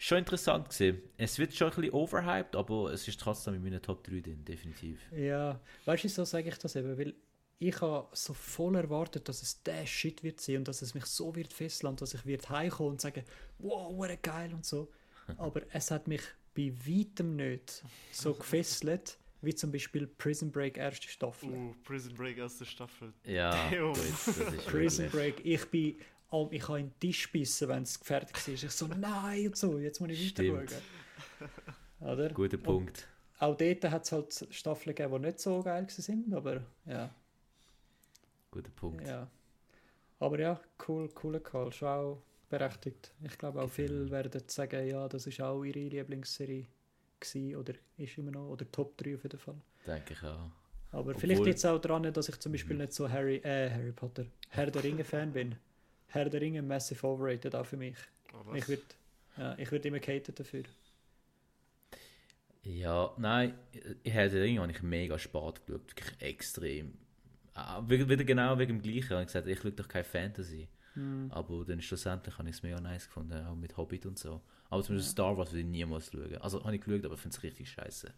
[0.00, 1.02] Schon interessant gesehen.
[1.18, 4.44] Es wird schon ein bisschen overhyped, aber es ist trotzdem in meinen Top 3 drin,
[4.44, 5.00] definitiv.
[5.12, 7.14] Ja, weißt du, so sage ich das eben, weil
[7.60, 11.06] ich habe so voll erwartet, dass es der Shit wird sein und dass es mich
[11.06, 13.24] so wird fesseln und dass ich wird heimkommen und sagen,
[13.58, 14.90] wow, what geil und so.
[15.38, 16.22] Aber es hat mich
[16.54, 17.82] bei weitem nicht
[18.12, 21.50] so gefesselt, wie zum Beispiel Prison Break erste Staffel.
[21.50, 23.12] Uh, Prison Break erste Staffel.
[23.24, 25.08] Ja, gut, ist Prison.
[25.10, 25.96] Break, ich bin,
[26.30, 28.54] am- ich habe in den Tisch gebissen, wenn es fertig war.
[28.54, 30.76] Ich so, nein und so, jetzt muss ich weiter
[32.00, 32.08] schauen.
[32.12, 32.30] Oder?
[32.30, 33.06] Guter Punkt.
[33.40, 37.14] Auch dort hat es halt Staffeln gegeben, die nicht so geil sind, aber ja.
[38.58, 39.06] Guter Punkt.
[39.06, 39.28] Ja.
[40.18, 41.72] Aber ja, cool, cooler Call.
[41.72, 43.12] Schon auch berechtigt.
[43.22, 46.66] Ich glaube auch viele werden sagen, ja, das ist auch ihre Lieblingsserie
[47.20, 49.54] gewesen oder ist immer noch, oder Top 3 auf jeden Fall.
[49.86, 50.50] Denke ich auch.
[50.90, 53.70] Aber Obwohl- vielleicht liegt es auch daran, dass ich zum Beispiel nicht so Harry, äh,
[53.70, 55.54] Harry Potter, Herr der Ringe-Fan bin.
[56.08, 57.96] Herr der Ringe massive overrated auch für mich.
[58.32, 58.82] Oh, Ich würde
[59.36, 60.64] ja, ich würd immer gehatet dafür.
[62.64, 63.54] Ja, nein,
[64.02, 66.98] ich Herr der Ringe habe ich mega spät geschaut, wirklich extrem.
[67.60, 69.18] Ah, Wieder genau wegen dem Gleichen.
[69.20, 70.68] Ich gesagt, ich schaue doch kein Fantasy.
[70.94, 71.30] Hm.
[71.32, 74.40] Aber dann schlussendlich habe ich es mega nice gefunden, auch mit Hobbit und so.
[74.70, 76.36] Aber zum Beispiel Star Wars würde ich niemals schauen.
[76.38, 78.12] Also habe ich geschaut, aber ich finde es richtig scheiße.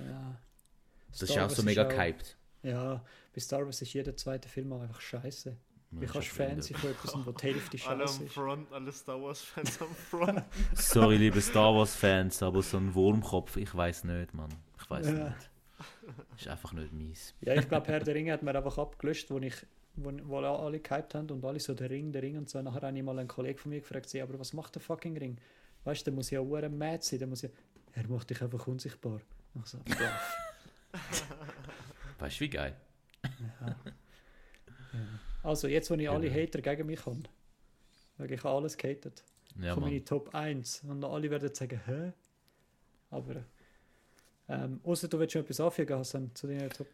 [0.00, 0.40] Ja.
[1.10, 2.36] Das ist Star auch so Wars mega auch- gehypt.
[2.62, 3.04] Ja,
[3.34, 5.56] bei Star Wars ist jeder zweite Film auch einfach scheiße.
[5.96, 8.32] Wie kannst du Fan sein von etwas, wo die Hälfte Alle scheiße am ist?
[8.34, 10.42] Front, alle Star Wars-Fans am Front.
[10.74, 14.48] Sorry, liebe Star Wars-Fans, aber so ein Wurmkopf, ich weiß nicht, Mann.
[14.80, 15.12] Ich weiß Ja.
[15.28, 15.50] nicht.
[16.38, 17.34] Ist einfach nicht mies.
[17.40, 19.54] Ja, ich glaube, Herr der Ringe hat mir einfach abgelöscht, wo ich
[19.96, 22.60] wo, wo alle gehypt haben und alle so der Ring, der Ring und so.
[22.60, 25.16] Nachher habe ich mal einen Kollegen von mir gefragt, sie, aber was macht der fucking
[25.16, 25.38] Ring?
[25.84, 27.48] Weißt du, der muss ja auch mad sein, der muss ja,
[27.92, 29.20] er macht dich einfach unsichtbar.
[29.54, 29.78] Ich so.
[32.18, 32.74] Weißt du, wie geil?
[33.22, 33.76] ja.
[35.42, 36.40] Also, jetzt, wo ich alle Genau.
[36.42, 37.22] Hater gegen mich habe,
[38.16, 39.22] weil ich habe alles gehatet,
[39.60, 39.92] Ja, komme Mann.
[39.92, 42.12] meine Top 1 und alle werden sagen, hä?
[43.10, 43.44] Aber,
[44.48, 46.86] ähm, außer du willst schon etwas anfügen, Hassan, zu deinen Top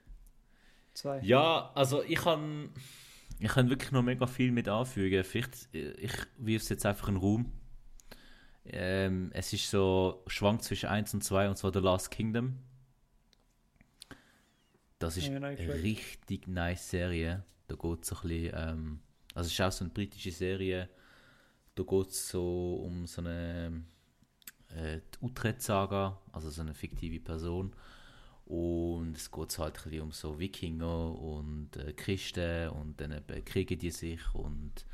[0.94, 1.20] 2.
[1.22, 2.70] Ja, also ich kann,
[3.38, 5.24] ich kann wirklich noch mega viel mit anfügen.
[5.24, 7.52] Vielleicht, ich wirf es jetzt einfach in den Raum.
[8.64, 12.58] Ähm, es ist so schwankt zwischen 1 und 2 und zwar The Last Kingdom.
[14.98, 17.42] Das ist Ja, eine richtig nice Serie.
[17.68, 19.00] Da geht es so ein bisschen, ähm,
[19.34, 20.88] also es ist auch so eine britische Serie.
[21.74, 23.82] Da geht es so um so eine
[24.76, 27.72] äh, die Utrecht-Saga, also so eine fiktive Person.
[28.46, 33.78] Und es geht halt ein um so Wikinger und äh, Christen und dann eben kriegen
[33.78, 34.84] die sich und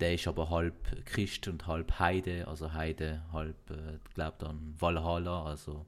[0.00, 5.44] der ist aber halb Christ und halb Heide, also Heide halb äh, glaubt an Valhalla,
[5.44, 5.86] also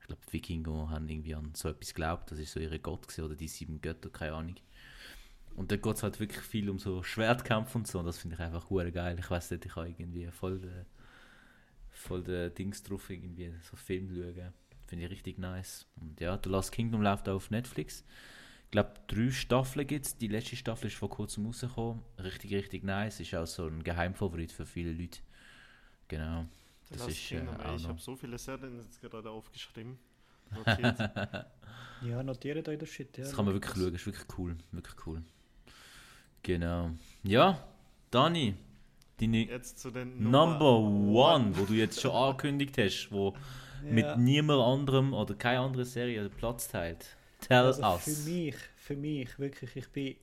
[0.00, 3.08] ich glaube die Wikinger haben irgendwie an so etwas geglaubt, das ist so ihre Gott
[3.08, 4.56] gewesen, oder die sieben Götter, keine Ahnung.
[5.56, 8.34] Und da geht es halt wirklich viel um so Schwertkämpfe und so und das finde
[8.36, 9.16] ich einfach geil.
[9.18, 10.84] Ich weiß nicht, ich habe irgendwie voll den,
[12.02, 14.52] voll den Dings drauf, irgendwie so Film schauen.
[14.86, 15.86] Finde ich richtig nice.
[16.00, 18.04] Und ja, The Last Kingdom läuft auch auf Netflix.
[18.66, 20.16] Ich glaube, drei Staffeln gibt es.
[20.16, 22.02] Die letzte Staffel ist vor kurzem rausgekommen.
[22.18, 23.20] Richtig, richtig nice.
[23.20, 25.20] Ist auch so ein Geheimfavorit für viele Leute.
[26.08, 26.46] Genau.
[26.90, 29.98] Das Das ist, äh, Kingdom, auch ich habe so viele Serien jetzt gerade aufgeschrieben.
[30.54, 30.98] Notiert.
[32.04, 33.16] Ja, notiert euch das Shit.
[33.16, 33.94] Ja, Das kann man wirklich schauen.
[33.94, 34.56] Ist wirklich cool.
[34.72, 35.22] Wirklich cool.
[36.42, 36.90] Genau.
[37.22, 37.62] Ja,
[38.10, 38.54] Dani.
[39.22, 43.34] Deine jetzt zu den Number One, wo du jetzt schon angekündigt hast, wo
[43.84, 44.16] mit Ja.
[44.16, 47.16] niemand anderem oder keine andere Serie Platz teilt.
[47.40, 48.02] Tell Also us.
[48.04, 50.16] für mich, für mich, wirklich, ich bin,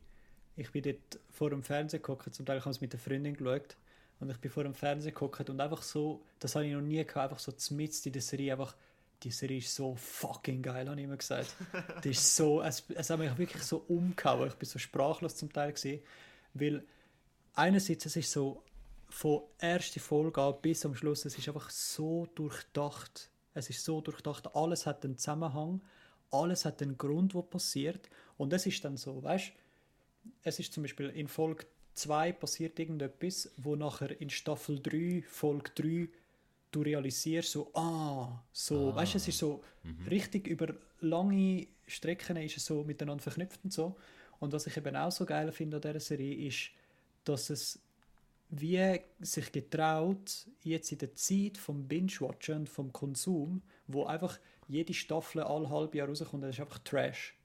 [0.57, 3.35] ich bin dort vor dem Fernseher geguckt, zum Teil habe ich es mit der Freundin
[3.35, 3.77] geschaut
[4.19, 6.97] und ich bin vor dem Fernseher geguckt und einfach so, das habe ich noch nie
[7.05, 8.75] gehabt, einfach so zmitzt in der Serie, einfach,
[9.23, 11.55] die Serie ist so fucking geil, habe ich immer gesagt.
[12.03, 15.51] Die ist so, es, es hat mich wirklich so umgehauen, ich bin so sprachlos zum
[15.51, 16.01] Teil gewesen,
[16.53, 16.83] weil
[17.53, 18.63] einerseits, es ist so,
[19.09, 23.29] von erster Folge an bis am Schluss, es ist einfach so durchdacht.
[23.53, 25.81] Es ist so durchdacht, alles hat einen Zusammenhang,
[26.31, 28.09] alles hat einen Grund, wo passiert.
[28.37, 29.51] Und es ist dann so, weißt
[30.43, 35.71] es ist zum Beispiel in Folge 2 passiert irgendetwas, wo nachher in Staffel 3, Folge
[35.75, 36.09] 3,
[36.71, 38.95] du realisierst so, ah, so, Ah.
[38.95, 39.63] weißt es ist so
[40.09, 43.95] richtig über lange Strecken ist es so miteinander verknüpft und so.
[44.39, 46.69] Und was ich eben auch so geil finde an dieser Serie ist,
[47.23, 47.79] dass es
[48.49, 54.93] wie sich getraut, jetzt in der Zeit vom Binge-Watchen und vom Konsum, wo einfach jede
[54.93, 57.35] Staffel alle halb Jahr rauskommt, das ist einfach Trash,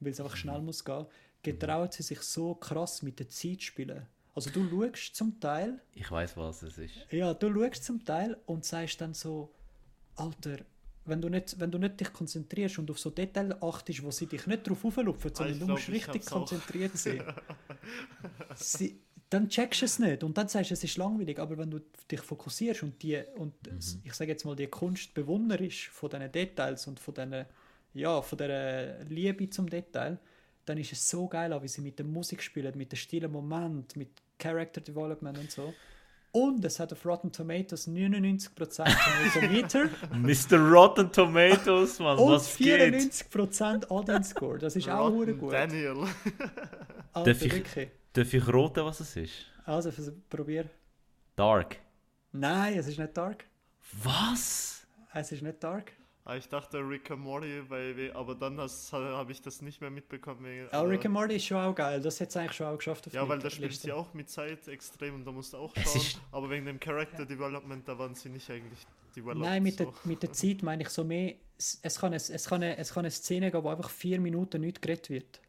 [0.00, 1.06] weil es einfach schnell muss gehen,
[1.42, 4.06] getraut sie sich so krass mit der Zeit zu spielen.
[4.34, 6.94] Also du schaust zum Teil, Ich weiß, was es ist.
[7.10, 9.52] ja, du schaust zum Teil und sagst dann so,
[10.16, 10.58] Alter,
[11.06, 14.26] wenn du nicht, wenn du nicht dich konzentrierst und auf so Details achtest, wo sie
[14.26, 17.22] dich nicht drauf auflupfen, sondern ich du musst ich richtig konzentriert sein.
[18.56, 19.00] sie,
[19.30, 21.80] dann checkst du es nicht und dann sagst du, es ist langweilig, aber wenn du
[22.10, 23.54] dich fokussierst und die und
[24.04, 27.44] ich sage jetzt mal die Kunst bewunderst von diesen Details und von diesen,
[27.94, 30.18] ja, von der Liebe zum Detail,
[30.64, 33.30] dann ist es so geil, auch wie sie mit der Musik spielen, mit dem stillen
[33.32, 35.72] Moment, mit Character Development und so.
[36.32, 38.50] Und es hat auf Rotten Tomatoes 99%
[39.30, 40.58] von Meter Mr.
[40.70, 42.94] Rotten Tomatoes, Mann, und was geht?
[42.94, 44.58] 94% Audience Score.
[44.58, 45.52] Das ist auch hure Rotten gut.
[45.54, 45.96] Daniel.
[47.12, 47.88] Alter, Darf ich- wirklich.
[48.16, 49.32] Darf ich roten, was es ist?
[49.66, 50.70] Also, vers- probier.
[51.34, 51.76] Dark.
[52.32, 53.44] Nein, es ist nicht dark.
[54.02, 54.86] Was?
[55.12, 55.92] Es ist nicht dark.
[56.24, 60.44] Ah, ich dachte Rick and Morty, weil aber dann habe ich das nicht mehr mitbekommen.
[60.44, 62.00] Wegen, Aber Rick äh, and Morty ist schon auch geil.
[62.00, 63.06] Das hat es eigentlich schon auch geschafft.
[63.06, 65.58] auf ja, weil da spielst du ja auch mit Zeit extrem und da musst du
[65.58, 66.02] auch schauen.
[66.32, 68.80] Aber wegen dem Character Development, da waren sie nicht eigentlich
[69.14, 69.42] developed.
[69.42, 69.84] Nein, mit, so.
[69.84, 71.34] der, mit der Zeit meine ich so mehr.
[71.58, 74.18] Es, es, kann, es, es, kann eine, es kann eine Szene geben, wo einfach vier
[74.20, 75.40] Minuten nicht geredet wird.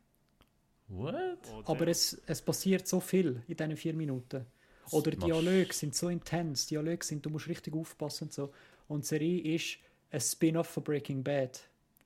[0.89, 1.15] What?
[1.51, 4.45] Oh, Aber es, es passiert so viel in diesen vier Minuten.
[4.91, 6.67] Oder Dialoge sind so intens.
[6.67, 8.53] Dialoge sind, du musst richtig aufpassen und so.
[8.87, 9.77] Und die Serie ist
[10.11, 11.59] ein Spin-off von Breaking Bad.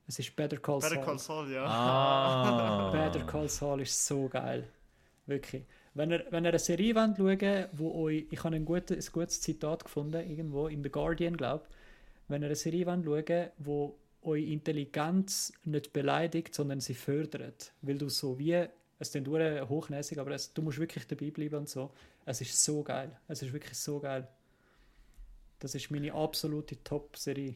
[0.08, 1.06] Es ist Better Call Better Saul.
[1.06, 1.64] Call Saul, ja.
[1.66, 2.92] Ah.
[3.12, 4.68] Better Call Saul ist so geil.
[5.28, 5.64] Wirklich.
[5.94, 9.12] Wenn ihr, wenn ihr eine Serie wollt schauen wo euch, ich habe ein, gutes, ein
[9.12, 11.66] gutes Zitat gefunden, irgendwo in The Guardian, glaube
[12.28, 17.74] Wenn ihr eine Serie wollt schauen wo eure Intelligenz nicht beleidigt, sondern sie fördert.
[17.82, 18.68] Weil du so wie
[19.00, 21.92] Es klingt hure hochnäsig, aber es, du musst wirklich dabei bleiben und so.
[22.26, 23.18] Es ist so geil.
[23.28, 24.28] Es ist wirklich so geil.
[25.58, 27.56] Das ist meine absolute Top-Serie.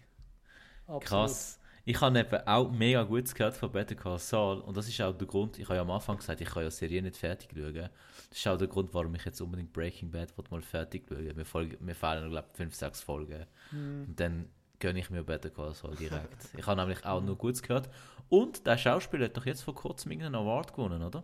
[0.87, 1.03] Absolut.
[1.03, 1.59] Krass.
[1.87, 5.15] Ich habe eben auch mega Gutes gehört von Better Call Saul und das ist auch
[5.15, 7.89] der Grund, ich habe ja am Anfang gesagt, ich kann ja Serie nicht fertig schauen.
[8.29, 11.45] Das ist auch der Grund, warum ich jetzt unbedingt Breaking Bad mal fertig schauen mir,
[11.45, 13.45] folgen, mir fehlen, glaube ich, 5, 6 Folgen.
[13.69, 14.05] Hm.
[14.07, 14.49] Und dann
[14.79, 16.49] gönne ich mir Better Call Saul direkt.
[16.57, 17.89] ich habe nämlich auch nur Gutes gehört.
[18.29, 21.23] Und der Schauspieler hat doch jetzt vor kurzem irgendeinen Award gewonnen, oder?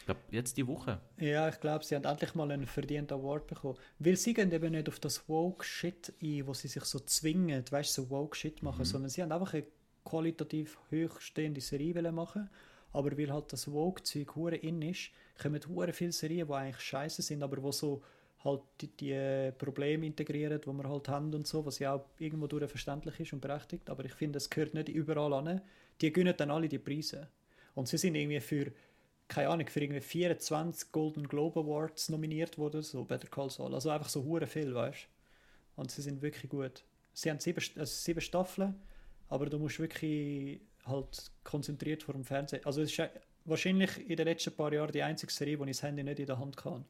[0.00, 1.00] Ich glaube, jetzt die Woche.
[1.18, 3.76] Ja, ich glaube, sie haben endlich mal einen verdienten Award bekommen.
[3.98, 7.96] Weil sie gehen eben nicht auf das Woke-Shit ein, wo sie sich so zwingen, weißt
[7.96, 9.66] du, so Woke-Shit machen, sondern sie haben einfach eine
[10.04, 12.48] qualitativ hochstehende Serie machen
[12.92, 15.10] aber weil halt das hure in ist,
[15.40, 18.02] kommen hure viele Serien, die eigentlich scheiße sind, aber wo so
[18.44, 22.70] halt die, Probleme integrieren, die wir halt haben und so, was ja auch irgendwo durch
[22.70, 25.60] verständlich ist und berechtigt, aber ich finde, es gehört nicht überall an.
[26.00, 27.28] Die gewinnen dann alle die Preise.
[27.74, 28.72] Und sie sind irgendwie für,
[29.26, 33.74] keine Ahnung, für irgendwie 24 Golden Globe Awards nominiert worden, so Better Call Saul.
[33.74, 35.04] Also einfach so hure viel, weißt
[35.76, 35.80] du?
[35.80, 36.84] Und sie sind wirklich gut.
[37.12, 38.74] Sie haben sieben, also sieben Staffeln,
[39.28, 42.64] aber du musst wirklich halt konzentriert vor dem Fernsehen.
[42.64, 43.10] Also es ist
[43.44, 46.26] wahrscheinlich in den letzten paar Jahren die einzige Serie, wo ich das Handy nicht in
[46.26, 46.84] der Hand kann.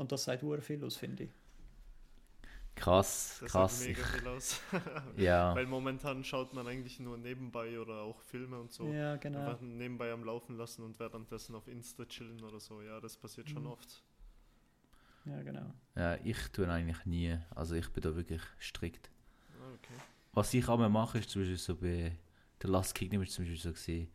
[0.00, 1.30] Und das sagt hure viel aus, finde ich.
[2.74, 3.80] Krass, Das krass.
[3.80, 4.58] sieht mega viel aus.
[5.18, 8.90] ja, Weil momentan schaut man eigentlich nur nebenbei oder auch Filme und so.
[8.90, 9.40] Ja, genau.
[9.40, 12.80] Einfach nebenbei am Laufen lassen und währenddessen auf Insta chillen oder so.
[12.80, 13.72] Ja, das passiert schon Mhm.
[13.72, 14.02] oft.
[15.26, 15.74] Ja, genau.
[15.94, 17.36] ja, ich tue eigentlich nie.
[17.54, 19.10] Also ich bin da wirklich strikt.
[19.60, 20.00] Ah, okay.
[20.32, 22.16] Was ich auch machen ist zum Beispiel so bei
[22.62, 24.10] The Last Kingdom ist zum Beispiel so gesehen,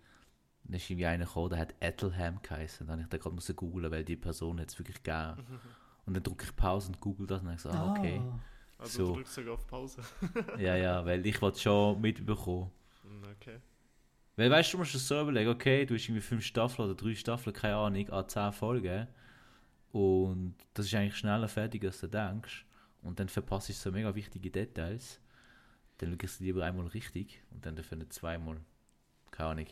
[0.67, 2.87] da ist irgendwie einer gekommen, der hat Ethelham geheißen.
[2.87, 5.43] Dann habe ich da gerade müssen googeln, weil die Person jetzt wirklich gegeben.
[6.05, 8.21] Und dann drücke ich Pause und google das und dann so, ah, okay.
[8.77, 9.07] Also So.
[9.07, 10.01] du drückst sogar auf Pause.
[10.57, 12.71] Ja, ja, weil ich wollte schon mitbekommen.
[13.03, 13.59] Hm, okay.
[14.35, 16.95] Weil weißt du, du musst es so überlegen, okay, du hast irgendwie fünf Staffeln oder
[16.95, 19.07] drei Staffeln, keine Ahnung, an zehn Folgen.
[19.91, 22.65] Und das ist eigentlich schneller fertig, als du denkst.
[23.01, 25.21] Und dann verpasst du so mega wichtige Details.
[25.99, 28.57] Dann schaust du es lieber einmal richtig und dann dafür nicht zweimal.
[29.31, 29.67] Keine Ahnung.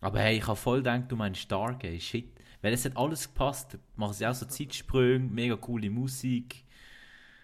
[0.00, 2.30] Aber hey, ich habe voll gedacht, du meinst Stark, ey, shit.
[2.62, 3.78] Weil es hat alles gepasst.
[3.96, 6.64] Machen sie auch so Zeitsprünge, mega coole Musik.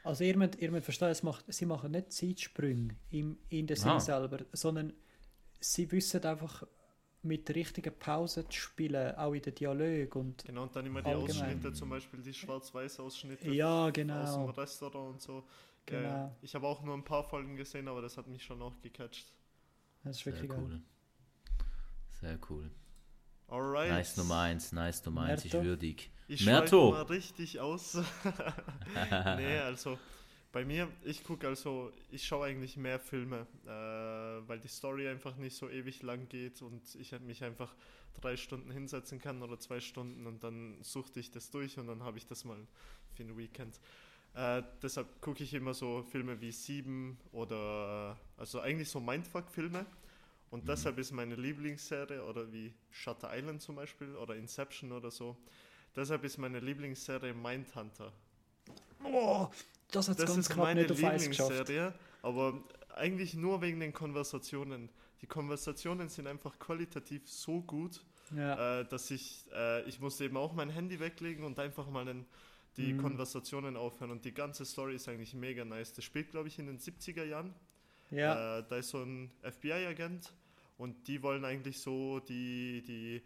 [0.03, 3.77] Also ihr müsst, ihr müsst verstehen, es macht, sie machen nicht Zeitsprünge im, in der
[3.77, 4.01] Serie Ah.
[4.01, 4.95] selber, sondern
[5.61, 6.67] sie wissen einfach
[7.23, 11.03] mit der richtigen Pause zu spielen, auch in den Dialog und Genau, und dann immer
[11.03, 11.31] die Allgemein.
[11.31, 14.45] Ausschnitte, zum Beispiel die Schwarz-Weiß-Ausschnitte ja, aus dem genau.
[14.47, 15.45] Restaurant und so.
[15.85, 16.35] Genau.
[16.41, 19.35] Ich habe auch nur ein paar Folgen gesehen, aber das hat mich schon auch gecatcht.
[20.03, 20.81] Das ist Sehr wirklich cool.
[22.21, 22.71] Sehr cool.
[23.49, 23.91] Alright.
[23.91, 25.67] Nice Nummer 1, nice Nummer 1 ist Merto?
[25.67, 26.11] würdig.
[26.29, 26.93] Ich Merto.
[26.93, 27.95] mal richtig aus.
[29.37, 29.99] nee, also
[30.53, 35.37] bei mir, ich gucke also, ich schaue eigentlich mehr Filme, äh, weil die Story einfach
[35.37, 37.75] nicht so ewig lang geht und ich mich einfach
[38.21, 42.03] drei Stunden hinsetzen kann oder zwei Stunden und dann suchte ich das durch und dann
[42.03, 42.59] habe ich das mal
[43.15, 43.81] für ein Weekend.
[44.35, 49.87] Äh, deshalb gucke ich immer so Filme wie Sieben oder also eigentlich so Mindfuck-Filme.
[50.51, 55.37] Und deshalb ist meine Lieblingsserie, oder wie Shutter Island zum Beispiel, oder Inception oder so,
[55.95, 58.13] deshalb ist meine Lieblingsserie Mindhunter.
[59.05, 59.49] Oh,
[59.93, 60.91] das hat es Das ganz ist meine nicht.
[60.99, 62.63] Lieblingsserie, aber
[62.97, 64.91] eigentlich nur wegen den Konversationen.
[65.23, 68.03] Die Konversationen sind einfach qualitativ so gut,
[68.35, 68.81] Ja.
[68.81, 72.27] äh, dass ich, äh, ich musste eben auch mein Handy weglegen und einfach mal den,
[72.77, 73.03] die Mhm.
[73.03, 74.11] Konversationen aufhören.
[74.13, 75.93] Und die ganze Story ist eigentlich mega nice.
[75.93, 77.55] Das spielt, glaube ich, in den 70er Jahren.
[78.11, 78.59] ja.
[78.59, 80.33] Äh, da ist so ein FBI-Agent
[80.81, 83.23] und die wollen eigentlich so die, die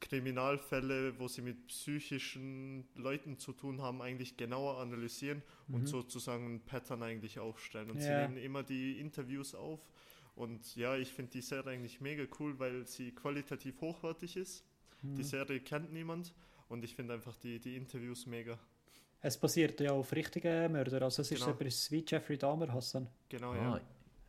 [0.00, 6.60] Kriminalfälle, wo sie mit psychischen Leuten zu tun haben, eigentlich genauer analysieren und sozusagen ein
[6.60, 7.90] Pattern eigentlich aufstellen.
[7.90, 8.12] Und sie Mhm.
[8.12, 8.28] Ja.
[8.28, 9.80] nehmen immer die Interviews auf.
[10.36, 14.64] Und ja, ich finde die Serie eigentlich mega cool, weil sie qualitativ hochwertig ist.
[15.02, 15.16] Mhm.
[15.16, 16.34] Die Serie kennt niemand
[16.68, 18.58] und ich finde einfach die, die Interviews mega.
[19.20, 21.02] Es basiert ja auf richtigen Mördern.
[21.02, 21.52] Also es ist Genau.
[21.58, 23.08] etwas wie Jeffrey Dahmer, Hassan.
[23.28, 23.80] Genau, Ah,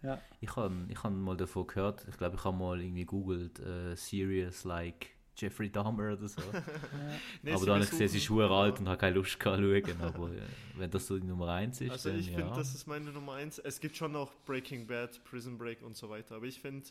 [0.05, 0.15] ja.
[0.15, 0.21] Ja.
[0.41, 3.95] Ich habe ich hab mal davon gehört, ich glaube, ich habe mal irgendwie googelt, äh,
[3.95, 6.41] Serious like Jeffrey Dahmer oder so.
[6.53, 6.63] ja.
[7.43, 9.61] Nee, aber dann habe ich gesehen, sie ist schwer alt und habe keine Lust gehabt
[9.61, 10.01] schauen.
[10.01, 10.41] Aber äh,
[10.77, 12.37] wenn das so die Nummer 1 ist, Also dann ich ja.
[12.37, 13.59] finde, das ist meine Nummer eins.
[13.59, 16.87] Es gibt schon noch Breaking Bad, Prison Break und so weiter, aber ich finde,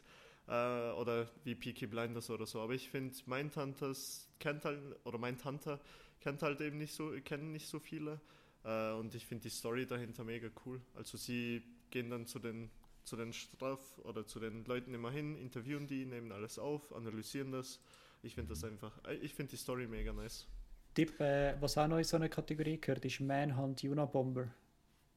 [0.46, 5.80] äh, oder wie Peaky Blinders oder so, aber ich finde, Mindhunters kennt halt, oder Mindhunter
[6.20, 8.20] kennt halt eben nicht so, kennen nicht so viele
[8.64, 10.80] äh, und ich finde die Story dahinter mega cool.
[10.94, 12.70] Also sie gehen dann zu den
[13.04, 17.52] zu den Straf- oder zu den Leuten immer hin, interviewen die, nehmen alles auf, analysieren
[17.52, 17.80] das.
[18.22, 20.46] Ich finde das einfach, äh, ich finde die Story mega nice.
[20.94, 24.48] Tipp, äh, was auch noch in so eine Kategorie gehört, ist Manhunt Unabomber.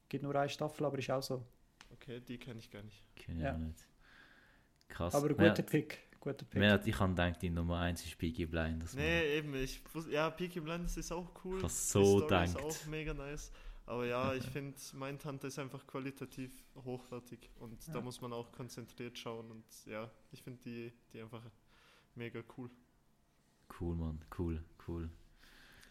[0.08, 1.44] Gibt nur eine Staffel, aber ist auch so.
[1.92, 3.02] Okay, die kenne ich gar nicht.
[3.16, 3.54] Kenn ich Ja.
[3.54, 3.86] auch nicht.
[4.88, 5.14] Krass.
[5.14, 5.98] Aber Ja, guter Pick.
[6.20, 6.54] guter Pick.
[6.60, 8.94] Mehr, ich habe gedacht, die Nummer 1 ist Peaky Blinders.
[8.94, 9.80] Nee, eben, ich
[10.10, 11.58] ja, Peaky Blinders ist auch cool.
[11.64, 12.48] Ich so Story gedacht.
[12.48, 13.52] ist auch mega nice.
[13.88, 16.52] Aber ja, ich finde, mein Tante ist einfach qualitativ
[16.84, 18.00] hochwertig und da Ja.
[18.00, 21.42] muss man auch konzentriert schauen und ja, ich finde die, die einfach
[22.14, 22.70] mega cool.
[23.80, 24.20] Cool, Mann.
[24.36, 25.08] Cool, cool.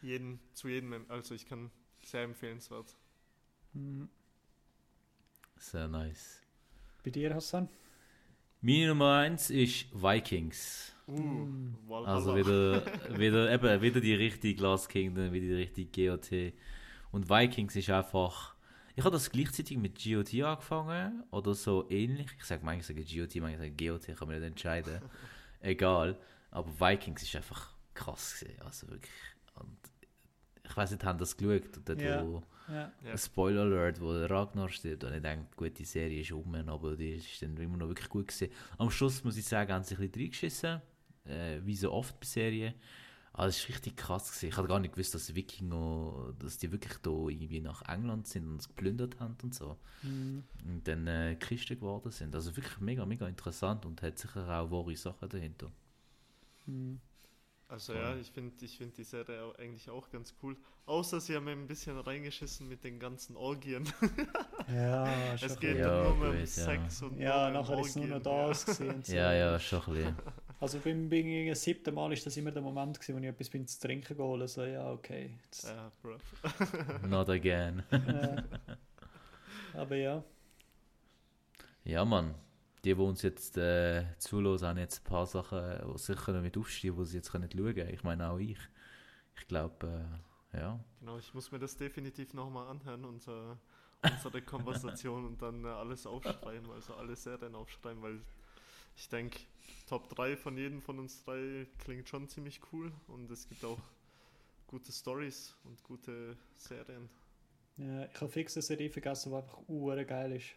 [0.02, 1.72] Jeden, zu jedem, also ich kann
[2.04, 2.96] sehr empfehlenswert.
[3.74, 4.10] Mhm.
[5.58, 6.42] Sehr nice.
[7.04, 7.68] Bei dir, Hassan?
[8.62, 10.94] Meine Nummer 1 ist Vikings.
[11.08, 11.76] Uh, Mm.
[12.06, 12.84] Also wieder,
[13.18, 16.54] wieder, eben, wieder die richtige Glass Kingdom, wieder die richtige GOT.
[17.18, 18.54] Und Vikings ist einfach.
[18.96, 22.28] Ich habe das gleichzeitig mit GOT angefangen oder so ähnlich.
[22.38, 25.02] Ich sage manchmal sage GOT, manchmal sage GOT, kann man nicht entscheiden.
[25.60, 26.16] Egal.
[26.52, 28.62] Aber Vikings ist einfach krass gewesen.
[28.62, 29.12] Also wirklich.
[29.56, 29.78] Und
[30.64, 31.76] ich weiß nicht, haben das geschaut?
[31.78, 32.24] Und dort, Ja.
[32.24, 32.44] wo.
[32.70, 32.92] Ja.
[33.18, 35.04] Spoiler Alert, wo der Ragnar stirbt.
[35.04, 38.10] Und ich denke, gut, die Serie ist um, aber die ist dann immer noch wirklich
[38.10, 38.52] gut gewesen.
[38.78, 40.82] Am Schluss muss ich sagen, haben sie ein bisschen reingeschissen.
[41.26, 42.76] Äh, wie so oft bei Serien.
[43.38, 44.32] Aber es war richtig krass.
[44.32, 44.48] Gewesen.
[44.48, 48.48] Ich hatte gar nicht gewusst, dass Wikinger, dass die wirklich da irgendwie nach England sind
[48.48, 49.78] und es geplündert haben und so.
[50.02, 50.44] Mhm.
[50.66, 52.34] Und dann äh, Christen geworden sind.
[52.34, 55.72] Also wirklich mega, mega interessant und hat sicher auch wahre Sachen dahinter.
[56.66, 57.00] Mhm.
[57.70, 58.02] Also Voll.
[58.02, 60.56] ja, ich finde ich find die Serie eigentlich auch ganz cool.
[60.86, 63.88] Außer sie haben ein bisschen reingeschissen mit den ganzen Orgien.
[64.70, 65.78] Ja, schon es geht.
[65.78, 66.46] Ja, nur mehr um ja.
[66.46, 69.16] Sex und Ja, um nachher ist es nur noch das gewesen und so.
[69.16, 70.16] Ja, ja, schon ein bisschen.
[70.60, 73.68] Also beim, beim siebten Mal ist das immer der Moment gewesen, wo ich etwas bin
[73.68, 74.48] zu trinken geholt habe.
[74.50, 75.38] So, ja, okay.
[75.44, 76.18] Jetzt, Ja, ja bro.
[77.08, 77.84] Not again.
[79.74, 80.24] aber ja.
[81.86, 82.34] Ja, Mann.
[82.84, 85.60] Die, die uns jetzt äh, zuhören, haben jetzt ein paar Sachen,
[85.94, 87.94] die sicher noch mit aufstehen, wo sie jetzt können schauen können.
[87.94, 88.60] Ich meine auch ich.
[89.36, 89.88] Ich glaube,
[90.54, 90.80] äh, ja.
[91.00, 93.58] Genau, ich muss mir das definitiv nochmal anhören, unser,
[94.02, 98.22] unsere Konversation und dann äh, alles aufschreiben, also alle Serien aufschreiben, weil
[98.96, 99.40] ich denke,
[99.88, 103.80] Top 3 von jedem von uns drei klingt schon ziemlich cool und es gibt auch
[104.66, 107.10] gute Stories und gute Serien.
[107.78, 110.48] ja ich habe fix eine Serie vergessen, die einfach geil ist.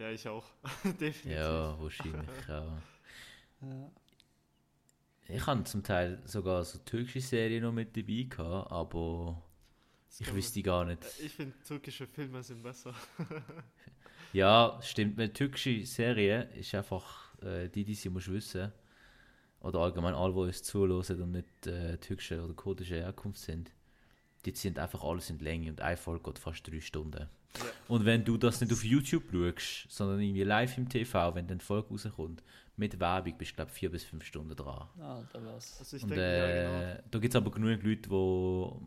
[0.00, 0.44] Ja, ich auch.
[0.84, 1.26] definitiv.
[1.26, 2.82] Ja, wahrscheinlich auch.
[3.62, 3.90] Ja.
[5.28, 9.40] Ich habe zum Teil sogar so türkische Serien noch mit dabei gehabt, aber
[10.08, 11.02] Das ich wüsste gar nicht.
[11.02, 12.94] man- Ich finde, türkische Filme sind besser.
[14.32, 15.18] Ja, stimmt.
[15.18, 18.72] Eine türkische Serie ist einfach äh, die, die sie muss wissen.
[19.60, 23.72] Oder allgemein alle, die uns zuhören und nicht äh, türkische oder kurdische Herkunft sind.
[24.44, 27.28] Die sind einfach alles in Länge und eine Folge geht fast drei Stunden.
[27.58, 27.64] Ja.
[27.88, 31.60] Und wenn du das nicht auf YouTube schaust, sondern irgendwie live im TV, wenn dann
[31.60, 32.42] Folge rauskommt,
[32.76, 34.88] mit Werbung bist du, glaube ich, vier bis fünf Stunden dran.
[34.98, 35.78] Alter, was.
[35.80, 36.92] Also ich und denke, ja, genau.
[36.92, 38.80] äh, da gibt es aber genug Leute, wo,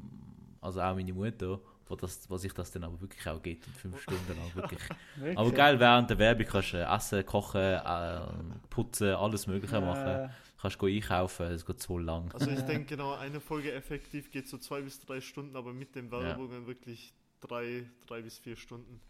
[0.62, 3.78] also auch meine Mutter, wo, das, wo sich das dann aber wirklich auch geht, und
[3.78, 4.80] fünf Stunden lang wirklich.
[5.16, 5.38] Wirklich?
[5.38, 8.22] Aber geil, während der Werbung kannst du äh, essen, kochen, äh,
[8.70, 10.32] putzen, alles mögliche machen.
[10.64, 12.32] Kannst go einkaufen, es geht so lang.
[12.34, 15.93] Also ich denke genau, eine Folge effektiv geht so zwei bis drei Stunden, aber mit
[15.93, 19.01] den Werbungen wirklich drei, drei bis vier Stunden.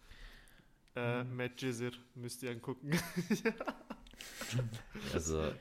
[0.96, 1.36] Äh, Mhm.
[1.38, 2.92] Matt Jizzer müsst ihr angucken.
[5.14, 5.52] Also,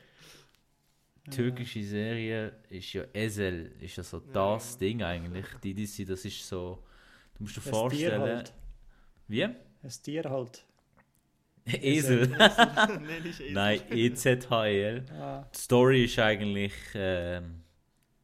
[1.30, 4.78] türkische Serie ist ja Esel, ist ja so Ja, das ja.
[4.78, 5.46] Ding eigentlich.
[5.62, 6.82] Die, die, sie- das ist so,
[7.36, 8.20] du musst dir Tier vorstellen.
[8.20, 8.52] halt.
[9.28, 9.44] Wie?
[9.44, 9.56] Ein
[10.02, 10.64] Tier halt.
[11.66, 12.26] Esel.
[13.06, 13.52] nee, nicht Esel.
[13.52, 15.04] Nein, E EZHL.
[15.18, 17.62] Ah, Die Story ist eigentlich, ähm,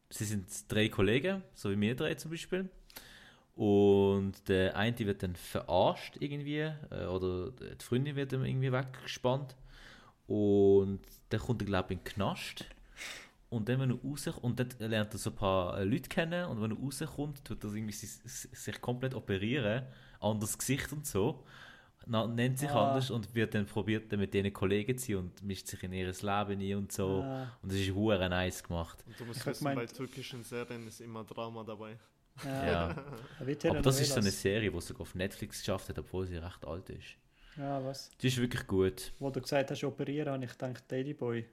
[0.09, 2.69] sie sind drei Kollegen, so wie wir drei zum Beispiel.
[3.55, 6.59] Und der eine wird dann verarscht irgendwie,
[6.91, 9.55] äh, oder die Freundin wird dann irgendwie weggespannt.
[10.27, 12.65] Und dann kommt er, glaube ich, in den Knast.
[13.49, 16.45] Und dann, wenn er rauskommt, und dann lernt er so ein paar äh, Leute kennen.
[16.45, 19.83] Und wenn er rauskommt, tut er irgendwie sich, sich komplett operieren.
[20.19, 21.43] Anderes Gesicht und so.
[22.07, 22.89] Na, nennt sich Ah.
[22.89, 25.93] anders und wird dann probiert, dann mit denen Kollegen zu sein und mischt sich in
[25.93, 26.21] ihr Leben
[26.61, 27.21] ein und so.
[27.23, 29.03] ah, Und es ist hure nice gemacht.
[29.05, 31.97] Und du musst Ich wissen, bei gemeint- türkischen Serien ist immer Drama dabei.
[32.45, 32.65] ja.
[32.89, 33.03] Ja.
[33.69, 34.31] Aber das ist so eine.
[34.31, 37.15] Serie, die sogar auf Netflix geschafft hat, obwohl sie recht alt ist.
[37.57, 38.09] Ja, was?
[38.21, 39.11] Die ist wirklich gut.
[39.19, 41.45] Wo du gesagt hast, operieren, habe ich gedacht, Daddy Boy.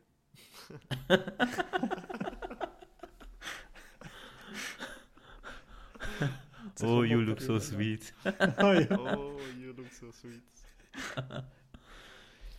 [6.83, 8.13] Oh, you look so sweet.
[8.25, 9.17] oh, ja.
[9.17, 10.43] Oh, you look so sweet.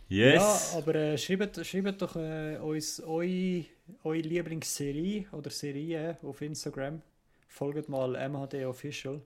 [0.08, 0.72] Yes!
[0.72, 3.64] Ja, aber äh, schreibt, schreibt doch äh, uns eure,
[4.04, 7.02] eure Lieblingsserie oder Serie auf Instagram.
[7.46, 9.20] Folgt mal MHD Official.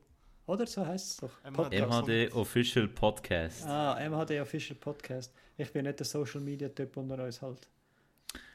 [0.46, 1.50] Oder so heißt es doch.
[1.50, 1.86] MHD.
[1.86, 3.64] MHD Official Podcast.
[3.64, 5.32] Ah, MHD Official Podcast.
[5.56, 7.68] Ich bin nicht der Social Media Typ unter uns halt.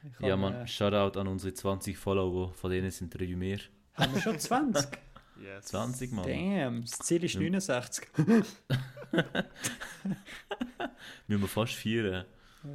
[0.03, 3.59] Ich ja, hab, man, Äh, Shoutout an unsere 20 Follower, von denen sind drei mehr.
[3.93, 4.85] haben wir schon 20?
[5.41, 5.65] Yes.
[5.65, 6.25] 20 Mann.
[6.27, 7.41] Damn, das Ziel ist Ja.
[7.41, 8.07] 69.
[11.27, 12.25] Müssen wir fast feiern.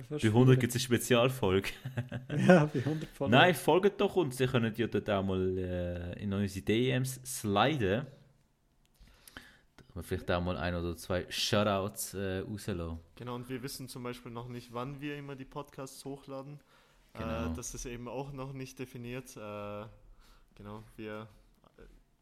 [0.09, 0.57] Fast Bei 100 vier.
[0.61, 1.69] gibt es eine Spezialfolge.
[2.47, 3.31] Ja, bei 100 Follower.
[3.39, 4.41] Nein, folgt doch uns.
[4.41, 8.07] Ihr könnt ja dort auch mal äh, in unsere DMs sliden.
[9.77, 13.01] Da wir vielleicht auch mal ein oder zwei Shoutouts äh, rauslassen.
[13.17, 16.61] Genau, und wir wissen zum Beispiel noch nicht, wann wir immer die Podcasts hochladen.
[17.15, 17.51] Genau.
[17.51, 19.37] Äh, das ist eben auch noch nicht definiert.
[19.37, 19.85] Äh,
[20.55, 21.29] genau, wir,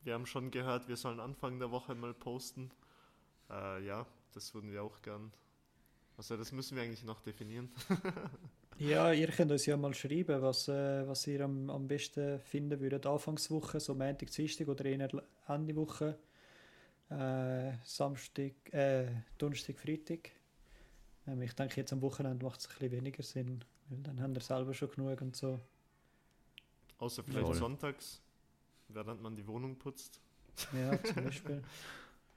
[0.03, 2.71] wir haben schon gehört, wir sollen Anfang der Woche mal posten.
[3.51, 5.33] Äh, ja, das würden wir auch gern.
[6.17, 7.71] Also das müssen wir eigentlich noch definieren.
[8.81, 12.81] Ja, ihr könnt uns ja mal schreiben, was, äh, was ihr am, am besten finden
[12.81, 13.05] würdet.
[13.05, 15.11] Anfangswoche, so Montag, Dienstag oder eher
[15.49, 16.19] Ende Woche.
[17.11, 20.31] Äh, Samstag, äh, Donnerstag, Freitag.
[21.27, 24.35] Ähm, ich denke, jetzt am Wochenende macht es ein bisschen weniger Sinn, weil dann haben
[24.35, 25.61] wir selber schon genug und so.
[26.97, 27.57] Außer vielleicht Voll.
[27.57, 28.23] sonntags,
[28.95, 30.21] während man die Wohnung putzt.
[30.73, 31.63] Ja, zum Beispiel.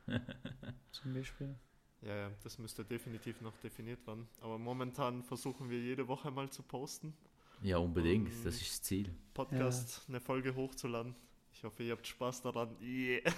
[0.92, 1.56] zum Beispiel.
[2.02, 4.28] Ja, ja, das müsste definitiv noch definiert werden.
[4.42, 7.16] Aber momentan versuchen wir jede Woche mal zu posten.
[7.62, 8.30] Ja, unbedingt.
[8.30, 9.14] Ähm, Das ist das Ziel.
[9.34, 11.16] Podcast, eine Folge hochzuladen.
[11.54, 12.76] Ich hoffe, ihr habt Spaß daran.
[12.82, 13.32] Yeah.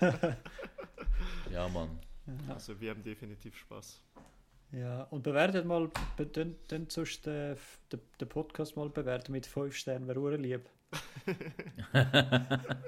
[1.52, 1.98] Ja, Mann.
[2.26, 2.54] Ja.
[2.54, 4.02] Also wir haben definitiv Spaß.
[4.72, 7.56] Ja, und bewertet mal, dann, dann sonst den,
[7.92, 10.68] den, Podcast mal bewerten mit 5 Sternen, wäre lieb.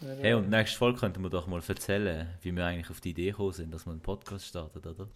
[0.00, 3.30] Hey, und nächste Folge könnten wir doch mal erzählen, wie wir eigentlich auf die Idee
[3.30, 5.08] gekommen sind, dass wir einen Podcast startet, oder?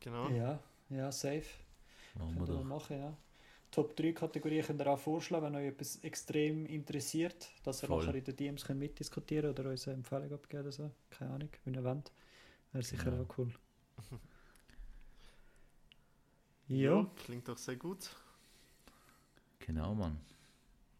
[0.00, 0.28] Genau.
[0.30, 0.58] Ja,
[0.90, 1.44] ja, safe.
[2.14, 2.64] Machen wir wir doch.
[2.64, 3.16] machen, ja.
[3.70, 8.04] Top 3 Kategorien könnt ihr auch vorschlagen, wenn euch etwas extrem interessiert, dass ihr Voll.
[8.06, 10.90] nachher in den DMs könnt mitdiskutieren oder uns eine Empfehlung abgeben oder so.
[11.10, 12.10] Keine Ahnung, wenn ihr wollt.
[12.72, 13.24] Wäre sicher Genau.
[13.24, 13.52] auch cool.
[16.68, 18.10] Ja, ja, klingt doch sehr gut.
[19.60, 20.18] Genau, Mann.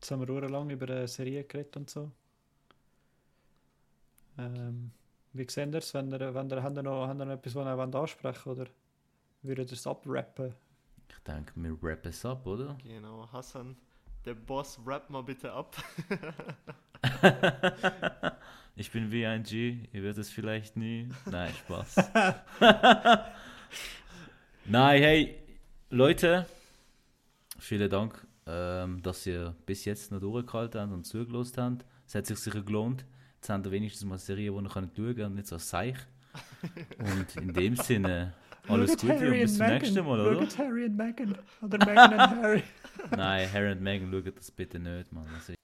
[0.00, 2.10] Jetzt haben wir lang über eine Serie geredet und so.
[4.38, 4.92] Ähm,
[5.32, 7.54] wie seht ihr es, wenn ihr, wenn ihr, habt ihr noch, habt ihr noch etwas,
[7.54, 8.66] was ihr wollt ansprechen oder
[9.42, 10.54] würdet ihr es abrappen?
[11.08, 12.76] Ich denke, wir rappen es ab, oder?
[12.82, 13.76] Genau, Hassan,
[14.24, 15.76] der Boss, rap mal bitte ab.
[18.76, 21.08] ich bin wie ein G, ihr werdet es vielleicht nie.
[21.26, 21.96] Nein, Spaß.
[24.64, 25.38] Nein, hey,
[25.90, 26.46] Leute,
[27.58, 31.84] vielen Dank, ähm, dass ihr bis jetzt noch durchgehalten habt und zugelost habt.
[32.06, 33.04] Es hat sich sicher gelohnt.
[33.36, 35.60] Jetzt habt ihr wenigstens mal eine Serie, die ihr schauen könnt und nicht so ein
[35.60, 35.96] Seich.
[36.98, 38.34] Und in dem Sinne,
[38.68, 39.78] alles Schaut Gute und bis zum Meghan.
[39.78, 40.40] nächsten Mal, oder?
[40.42, 41.38] Schaut Harry und Meghan.
[41.62, 42.62] Oder Meghan und Harry.
[43.16, 45.26] Nein, Harry und Meghan schauen das bitte nicht, Mann.